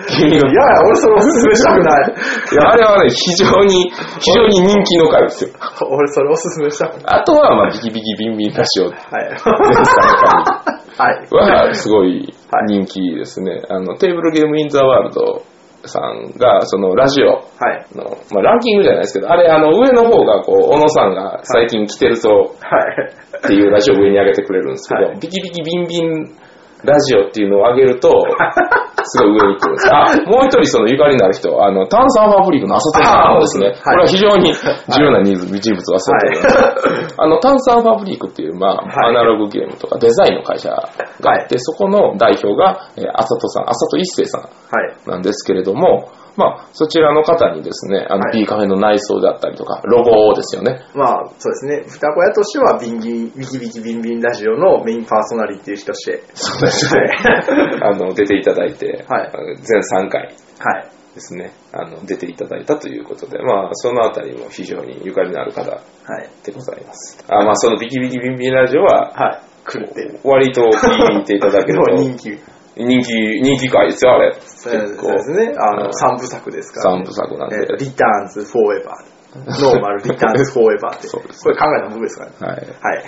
[0.06, 2.14] 君 がいや俺それおすすめしたくない。
[2.52, 5.50] いや、あれはね、非常に、非常に人気の回ですよ。
[5.90, 7.20] 俺それおすすめしたくない。
[7.20, 8.94] あとは、まあ、ビキビキビンビンラジオはい。
[8.94, 9.42] 全3
[11.02, 11.28] はい。
[11.28, 12.32] 回は、すごい
[12.68, 13.60] 人気ですね。
[13.68, 15.42] あの、テーブルゲームインザワールド
[15.88, 17.86] さんが、その、ラジオはい。
[17.94, 22.50] の、まあ、ランキングじゃないですけど、あれ、あの、上の方が、こう、小野さんが最近来てると、はい。
[23.38, 26.36] っていうラジオを上に上げてくれるんですけど、はいビキビキビンビン
[26.84, 28.10] ラジオっていうのを上げると、
[29.04, 29.88] すごい上に来るんです。
[29.94, 33.74] あ、もう一人そのゆかりのある人、あの、炭酸ファブリックの浅田さんですね。
[33.78, 39.10] あこれは非常に重要な人物人物を忘れてる、あの、炭酸ファブリックっていう、まあ、はい。
[39.10, 40.80] アナログゲームとかデザインの会社が
[41.24, 44.96] あって、そこの代表が、えー、浅戸さん、浅戸一生さんはい。
[45.06, 50.80] なんですけれども、まあ、そちらの方にですね、あの、はい P カフェの内装であったりとか、ロゴですよね。
[50.94, 51.84] まあ、そうですね。
[51.88, 56.22] 双子屋としては、ビンビン、ビキビキビンビンラジオのメインパーソナリティとして。
[56.34, 57.00] そうですね。
[57.82, 59.30] あの、出ていただいて、はい
[59.62, 60.88] 全3回はい。
[61.14, 66.28] ですね、あの、出ていただいたということで、まあ、そのあたりも非常にゆかりのある方はい。
[66.44, 67.24] でございます。
[67.28, 69.40] あまあ、そのビキビキビンビンラジオは、はい。
[69.64, 70.20] 来るって。
[70.22, 72.38] 割と聞いていただけると、 人気。
[72.76, 74.34] 人気、人気回ですよ、あれ。
[74.44, 75.54] そう結構で、すね。
[75.58, 79.16] あの、うん三部作ですから、三部作なんでえーリターンズ・フォーエバー。
[79.36, 81.08] ノーマル・リターンズ・フォーエバーって。
[81.08, 82.36] そうですこれ考えた僕ですからね。
[82.40, 82.56] はい。
[82.56, 83.02] は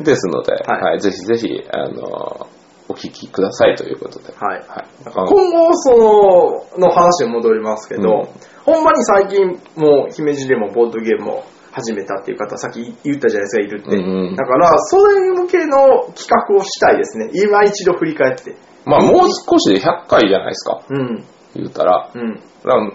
[0.00, 0.04] い。
[0.04, 2.48] ですので、はいはい、ぜひぜひ、あの、
[2.88, 4.32] お聞きくださいということで。
[4.32, 4.58] はい。
[4.66, 4.86] はい。
[5.04, 13.96] 今後、その、の話に戻りますけど、うんほんまに最近、もう、姫路でもボードゲームを始めたっていう方、さっき言ったじゃないですか、いるって。
[13.96, 17.30] うんうんだから、それ向けの企画をしたいですね。
[17.32, 18.54] 今一度振り返って。
[18.84, 21.24] まあ、もう少しで100回じゃないですか、うん。
[21.54, 22.10] 言うたら。
[22.14, 22.40] うん。
[22.64, 22.90] ら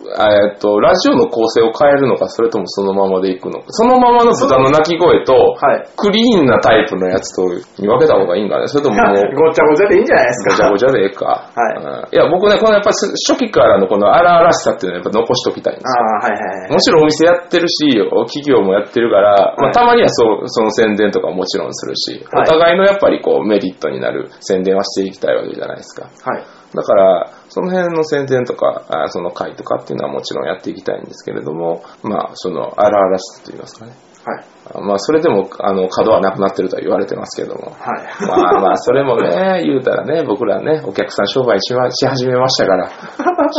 [0.00, 3.66] えっと、ラジオの構成を変えるのか、それともそのままでいくのか。
[3.68, 5.88] そのままの豚の鳴き声と、はい。
[5.96, 7.44] クリーンなタイプのやつと
[7.80, 8.66] に分けた方がいいんかね。
[8.68, 10.56] それとももう、 ごちゃごちゃでいいんじゃないですか。
[10.56, 11.26] ごちゃごちゃでええか。
[11.26, 16.04] はいうんいや、僕ね、このやっぱ初期からのこの荒々しさっていうのはやっぱ残しときたいんですよ。
[16.04, 16.72] ああ、はいはいはい。
[16.72, 26.08] もちろんお店やってるし、企業もやってるから、まあ、はいたまにはそうその宣伝とかももちろんするし、はいお互いのやっぱりこうメリットになる宣伝はしていきたいわけじゃないですか。
[26.24, 26.42] はい。
[26.74, 33.92] だから、その辺の宣伝とか、あその会とかっていうのはもちろんやっていきたいんですけれども、まあ、その荒々しさといいますかね。
[34.24, 34.44] はい。
[34.74, 37.70] あまあ、それでも、あの、角はなくなってるとは言われてますけども。
[37.70, 38.26] はい。
[38.28, 42.92] まあまあ、それもね、言うたらね、僕らね、お客さん商売し,、ま、し始めましたから、し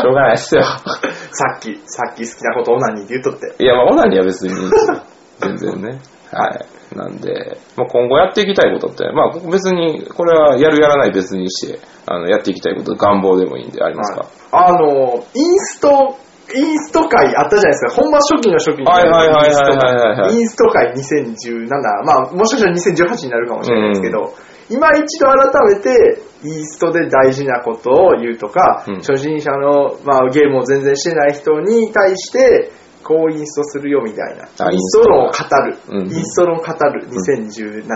[0.06, 0.64] ょうがないっすよ。
[1.34, 3.62] さっき、さっき好きなことオナニーって言っとって。
[3.62, 5.11] いや、まあ、オナニーは別にいいんですよ。
[5.42, 6.00] 全然ね。
[6.32, 6.96] はい。
[6.96, 16.18] なんで、まあ、今後やっていきたいことって、まあ、別に、これはやるやらない別にして、あの、やっていきたいこと、願望でもいいんでありますか、あの、インスト、
[16.54, 18.02] インスト会あったじゃないですか。
[18.02, 18.86] 本場初期の初期に。
[18.86, 21.70] はいはいはいはいはいはいインスト会2017。
[22.04, 24.36] まあ、もしかしたら2018になるかもしれないですけど、
[24.70, 32.72] 今一度改めて、インストで大事なことを言うとか、うん初心者の、まあ、ゲームを全然してない人に対して、
[33.04, 34.44] こうインストするよみたいな。
[34.60, 35.34] あインスト論を語
[35.66, 35.78] る。
[35.90, 37.08] うんインスト論を語る。
[37.10, 37.88] 2017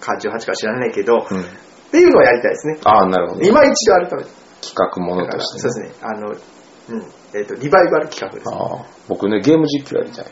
[0.00, 2.78] か18か知らないけど、うんっっていうのをやりたいですね。
[2.84, 3.42] ああ、なるほど。
[3.42, 4.30] 今一度改めて。
[4.62, 5.72] 企画ものとしてね。
[5.72, 6.00] そうですね。
[6.02, 7.02] あの、うん。
[7.34, 8.50] えっ、と、リバイバル企画です。
[8.52, 10.26] ああ僕ね、ゲーム実況やりたい。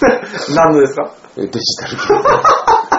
[0.56, 1.12] 何のですか？
[1.36, 2.42] えデジタルゲーム。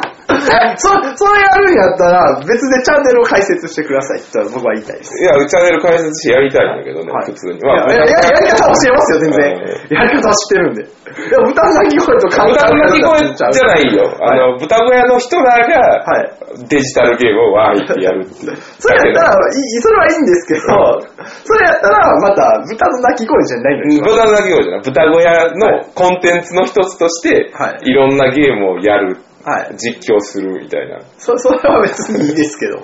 [0.49, 5.13] え、 そ、それやるんやったら、別でチャンネルを開設してくださいって僕は言いたいです。
[5.21, 7.59] いや、チャンネル開設してやりたいんだけどね、はい普通に。
[7.59, 9.95] いやいやややり方教えますよ、全然うん。
[9.95, 10.83] やり方は知ってるんで。
[10.83, 14.17] でも、歌の鳴き声とか豚の鳴き声じゃないよ。
[14.21, 16.43] あの、豚小屋の人らがはい。
[16.69, 18.57] デジタルゲームをわーいってやるっていう。
[18.77, 21.01] それやったら、いいそれはいいんですけど、
[21.43, 24.01] それやったら、また、豚の鳴き声じゃないのに。
[24.01, 24.81] 豚の鳴き声じゃない。
[24.81, 29.75] 豚小屋のコンテンツの一つとして、はいいろんなゲームをやる、はい。
[29.75, 30.99] 実況するみたいな。
[31.17, 32.77] そ それは別にいいですけど。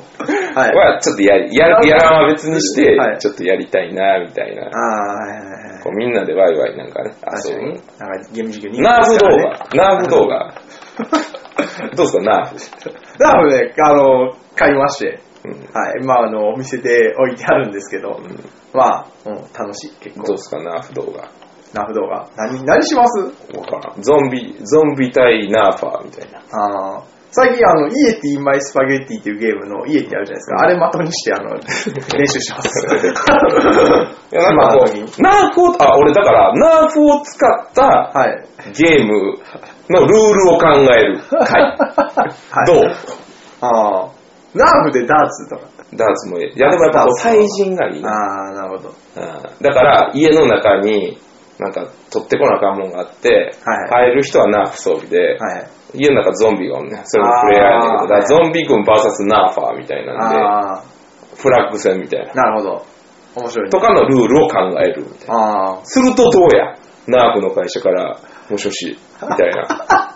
[0.56, 0.76] はい。
[0.76, 4.64] は、ちょっとやり、やる、やらんは別にしてはい、ちょっとやりたいな、みたいな。
[4.64, 5.84] ああ、はいはいはい。
[5.84, 7.12] こうみんなでワイワイなんかね、
[7.46, 7.68] 遊かに。。
[7.68, 8.82] なんかゲーム実況に。
[8.82, 9.68] ナーフ動画。
[9.74, 10.54] ナーフ動画。
[11.96, 12.56] どうですか、ナーフ？
[13.20, 15.20] ナーフね、あの、買いまして。
[15.46, 16.04] うんはい。
[16.04, 16.30] まあ、あ
[21.74, 22.28] ナーフ動画。
[22.36, 23.20] 何、何します？
[23.58, 24.02] わからん。
[24.02, 26.40] ゾンビ、ゾンビ対ナーファーみたいな。
[26.40, 27.04] ああ。
[27.32, 30.62] 最近、あの、 Yeti My Spaghetti っていうゲームのイエティあるじゃないですか。
[30.62, 31.54] あれ的にして、あの、
[32.18, 32.88] 練習します。
[34.32, 34.92] いや、なんかこう、
[35.22, 38.44] ナーフを、あ、俺だから、ナーフを使ったはい。
[38.74, 39.38] ゲーム
[39.92, 41.62] のルールを考える回。
[41.62, 42.66] はい。
[42.66, 42.92] どう？
[43.62, 44.10] ああ。
[44.56, 45.68] ナーフでダーツとか。
[45.94, 46.48] ダーツもいい。
[46.52, 48.10] いや、でもやっぱ対人がいいな。
[48.10, 48.90] ああ、なるほど。
[48.90, 49.24] うん
[49.62, 51.20] だから、家の中に、
[51.60, 55.70] なんか、取ってこなあかんもんがあって、はい入る人はナーフ装備で、はい。
[55.94, 60.84] 家の中ゾンビがおんねんそれもプレイヤーやねんけど、だからゾンビ軍 VS ナーファーみたいなんで、ああ、
[61.36, 62.34] フラッグ戦みたいな。
[62.34, 62.86] なるほど。
[63.36, 63.72] 面白いね。
[63.72, 65.36] とかのルールを考えるみたいな。
[65.36, 65.86] ああ。
[65.86, 66.76] するとどうや？
[67.08, 69.68] ナーフの会社から、もしもし、みたいな。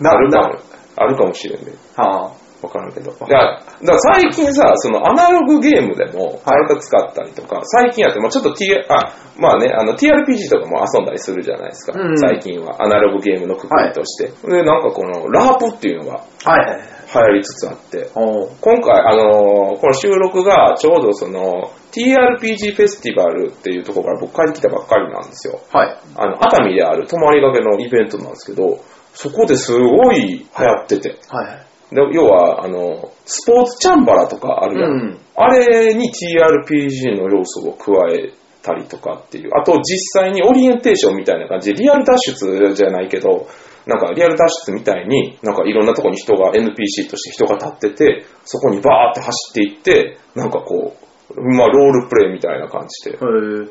[0.00, 0.54] なあるかなも、
[0.96, 1.72] あるかもしれんね。
[1.96, 2.32] は
[2.62, 3.10] わからんけど。
[3.12, 11.98] だから、だから最近さ、そのアナログゲームでも体使ったりとか、最近やって、まあちょっと T、あ、まあね、あの TRPG とかも遊んだりするじゃないですか。
[11.98, 12.82] うん最近は。
[12.82, 14.32] アナログゲームのくくりとして。
[14.48, 16.50] で、なんかこの、ラープっていうのがあ。
[16.50, 16.88] はいはいはい。
[17.08, 25.60] 流行りつつあって、今回、あのーこの収録がちょうどその TRPG フェスティバルっていうところから僕帰ってきたばっかりなんですよ。
[25.72, 25.98] はい。
[26.16, 28.80] あの、熱海である泊まりがけのイベントなんですけど、
[29.14, 31.18] そこですごい流行ってて。
[31.28, 31.67] はい。
[31.90, 34.90] で要は、あの、スポーツチャンバラとかあるやん。
[34.90, 39.50] うんあれに TRPG の要素を加えたりとかっていう。
[39.54, 43.46] あと実際にオリエンテーションみたいな感じで、リアル脱出じゃないけど、
[43.86, 50.96] なんかリアル脱出みたいに、なんかいろんなとこに人が、NPC として人が立ってて、そこにバーって走っていって、なんかこ
[51.30, 53.20] う、まあロールプレイみたいな感じでへ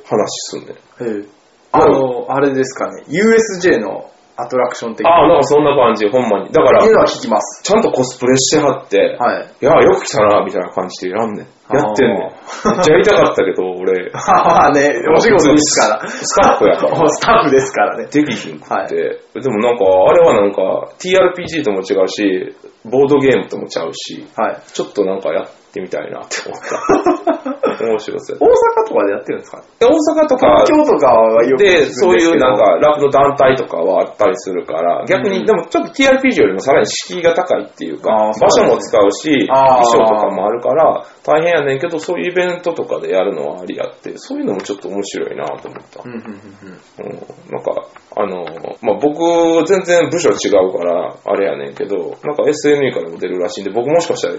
[0.06, 1.28] 話すんねん。
[1.74, 3.04] あの、あれですかね。
[3.10, 6.52] USJ のアトラクション的ああ、なんかそんな感じ、ほんまに。
[6.52, 7.64] だからっていう、のは聞きます。
[7.64, 9.52] ちゃんとコスプレしてはって、はい。
[9.62, 11.48] いや、よく来たな、みたいな感じでやんねん。
[11.74, 12.20] やってんねん。
[12.20, 14.20] めっちゃやりたかったけど、俺、は
[14.68, 16.08] はね、 お仕事ですから。
[16.08, 16.96] スタッフやから。
[17.10, 18.06] スタッフですからね。
[18.12, 24.58] できひんくって、でもなんか、あれはなんか、TRPG とも違うし、ボードゲームともちゃうし、はい。
[24.72, 27.34] ちょっとなんかやってみたいなって思った。
[27.86, 29.64] 面白そう大阪とかでやってるんですか？
[29.80, 30.66] で大阪とか。
[30.66, 46.04] 東京とかはよくで、そういうなんか、か、ラップの団体とかはあったりするから、逆に、うんでもちょっと TRPG よりもさらに敷居が高いっていうか、場所も使うし、衣装とかもあるから、大変やねんけど、そういうイベントとかでやるのはありやって、そういうのもちょっと面白いなと思った。
[46.04, 48.46] うん、なんか、あの、
[48.82, 54.36] まあ、僕、全然部署違うから、あれやねんけど、なんか SNE からも出るらしいんで、僕もしかしたら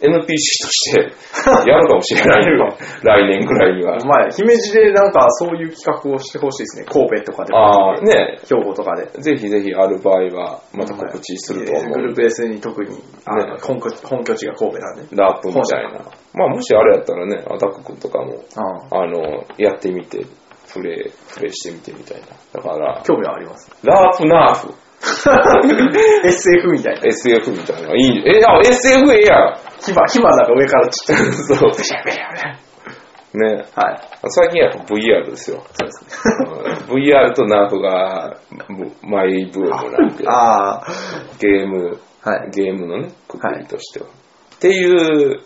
[0.00, 1.00] NPC として
[1.70, 2.68] やるかもしれないよ。
[3.04, 4.06] 来年ぐらいにはお。
[4.06, 6.86] 前、姫路でなんかそういう企画をしてほしいですね。
[6.86, 7.58] 神戸とかでも。
[7.58, 9.06] ああ、ね、兵庫とかで。
[9.20, 11.92] ぜひぜひある場合は、また告知すると思う。
[11.92, 12.96] グループ S に特に、ね
[13.62, 15.16] 本拠本拠地が神戸なんで。
[15.16, 16.00] ラップみたいな。
[16.34, 18.42] まあ、もしあれやったらね、アタック君とかも、
[18.90, 20.24] ああの、やってみて、
[20.72, 22.26] プレイ、プレイしてみてみたいな。
[22.52, 23.70] だから、興味はあります。
[23.82, 24.74] ラープナーフ、
[26.24, 27.06] SF みたいな。
[27.06, 27.94] SF みたいな。
[27.94, 29.56] いい、え、あ、SF ええやん。
[29.80, 31.32] 火花、火花が上からちっちゃい。
[31.32, 31.72] そう。
[33.32, 33.64] ね。
[33.74, 34.00] はい。
[34.28, 35.64] 最近やっぱ VR ですよ。
[35.72, 36.34] そうですね。
[36.90, 40.86] うん VR とナーフがぶマイブームなんで、ああ。
[41.38, 42.50] ゲーム、はい。
[42.50, 44.06] ゲームのね、くくりとしては。
[44.06, 45.42] っていう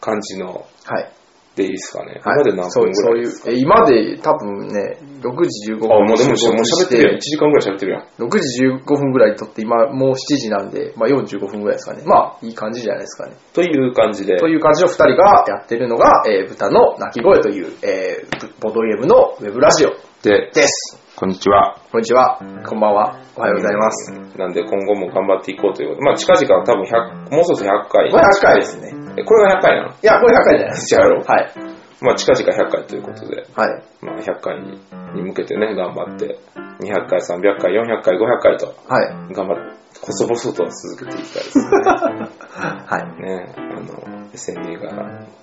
[0.00, 1.12] 感じのはい。
[1.56, 2.20] でいいですかね。
[2.24, 3.50] はい今で何分ぐらいですか？
[3.50, 5.92] そうそういう、え今で多分ね、6時15分。
[5.92, 7.16] あ、もうでももう喋ってるやん。
[7.16, 8.06] 1し時間ぐらい喋ってるやん。
[8.22, 12.02] 6時15分ぐらいとって、今もう7時なんで、まあ45分ぐらいですかね。
[12.06, 13.34] まあ、いい感じじゃないですかね。
[13.52, 14.36] という感じで。
[14.38, 19.90] という感じの2人がやってるのが、えー豚の鳴き声という、えーボードゲームのウェブラジオ
[20.22, 20.98] で、です。
[21.20, 21.76] こんにちは。
[21.92, 22.40] こんにちは。
[22.64, 23.20] こんばんは。
[23.36, 24.10] おはようございます。
[24.40, 28.10] なんで今後も頑張っていこうということで、まあ近々多分100、もうそろそろ100回。
[28.10, 28.88] これ100回ですね。
[29.20, 29.92] えこれが100回なの？
[29.92, 30.86] いや、これ100回じゃないです。
[30.88, 31.52] じゃあやろうはい。
[32.00, 33.84] まあ近々100回ということで、はい。
[34.00, 34.80] まあ100回に
[35.12, 36.40] に向けてね、頑張って、
[36.80, 39.34] 200回、300回、400回、500回と、はい。
[39.36, 41.68] 頑張って、細々と続けていきたいですね。
[42.48, 43.20] はい。
[43.20, 44.88] ね、あの、SND が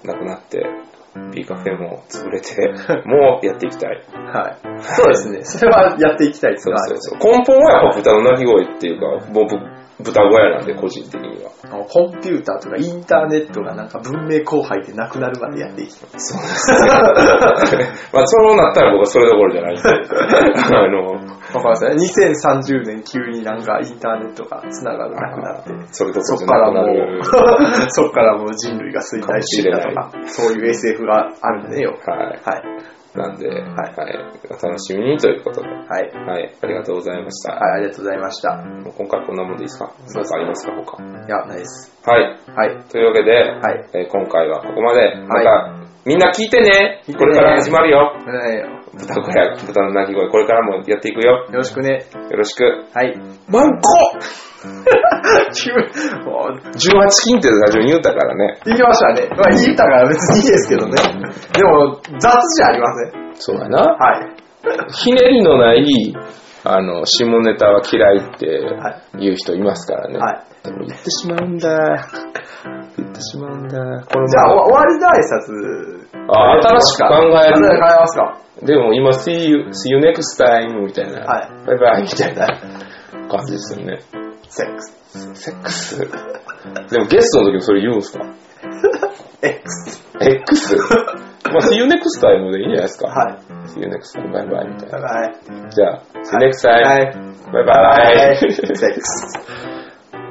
[0.04, 0.66] なくなって、
[1.34, 2.56] B カフェも潰れて、
[3.06, 4.02] もうやっていきたい。
[4.14, 4.84] はい。
[4.84, 5.44] そうですね。
[5.44, 6.76] それはやっていきたいですね。
[6.78, 7.32] そうそうそう。
[7.32, 11.50] 根本はやっぱ豚の鳴き声っていうか、もうぶ豚小屋なんで、個人的には。
[11.90, 16.10] コンピューターとかインターネットがなんか文明荒廃でなくなるまでやっていきたい。
[16.18, 16.72] そうです
[17.78, 17.90] ね。
[18.14, 19.82] まあ、そうなったら僕はそれどころじゃないんで。
[19.90, 21.96] あの、わかりますね。
[21.96, 25.72] 2030年急になんかインターネットが繋がらなくなって。
[25.92, 27.20] それどころじゃそっからもなくなる。
[27.20, 27.24] う、
[27.90, 31.98] そっからもう人類が衰退していったとかか、そういう SF があるんでよ。
[32.06, 32.42] はい。
[32.46, 32.97] はい。
[33.18, 35.68] なんで、はい、はいお楽しみにということで。
[35.68, 36.12] はい。
[36.26, 37.54] はい、ありがとうございました。
[37.54, 38.56] はい、ありがとうございました。
[38.56, 39.92] もう今回こんなもんでいいですか？
[40.06, 41.04] そうですありますか他？
[41.04, 41.94] いや、ないです。
[42.06, 42.40] はい。
[42.56, 42.84] はい。
[42.90, 43.90] というわけで、はい。
[43.94, 45.16] えー今回はここまで。
[45.28, 51.46] また、はみんな聞いてねこれから始まるよはいよ豚小屋、豚の鳴き声、これからもやっていくよ。
[51.52, 52.06] ろしくね。
[52.32, 52.64] よろしく。
[52.94, 53.16] はい。
[53.48, 53.88] マンコ
[55.54, 55.72] 急
[56.26, 58.60] もう !18 金って最初に言ったからね。
[58.66, 59.30] 言いましたね。
[59.38, 60.96] まあ言ったから別にいいですけどね。
[61.54, 63.36] でも、雑じゃありません。
[63.36, 63.78] そうやな。
[63.84, 64.48] はい。
[64.96, 66.16] ひねりのない、
[66.64, 70.18] あの、下ネタは嫌いっては言う人いますからね。
[70.18, 70.66] はい。
[70.66, 72.08] でも言ってしまうんだ。
[72.98, 73.78] 言ってしまうんだ。
[74.12, 76.08] これじゃあ、お終わりの挨拶。
[76.30, 82.48] あ新しく考える考えますかでも今、see you, see you next time みたいな、はいバイバイみたいな
[83.30, 84.00] 感じですよね。
[84.50, 85.34] セックス。
[85.36, 86.00] セックス。
[86.90, 88.26] でもゲストの時もそれ言うんすか？
[89.42, 90.04] X。
[90.20, 90.76] ?X?
[90.76, 93.08] まあ、see you next time でいいんじゃないですか。
[93.08, 93.38] はい。
[93.68, 95.00] see you next time バイバイみたいな。
[95.00, 95.72] バイバイ。
[95.72, 97.16] じゃあ、see you next time、はい。
[97.54, 98.36] バイバはい。
[98.36, 98.38] イ。
[98.38, 99.40] セックス。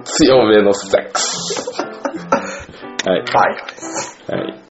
[0.27, 1.73] 強めのセックス。
[3.07, 3.23] はい。
[3.23, 4.25] バイオです。
[4.33, 4.63] はい。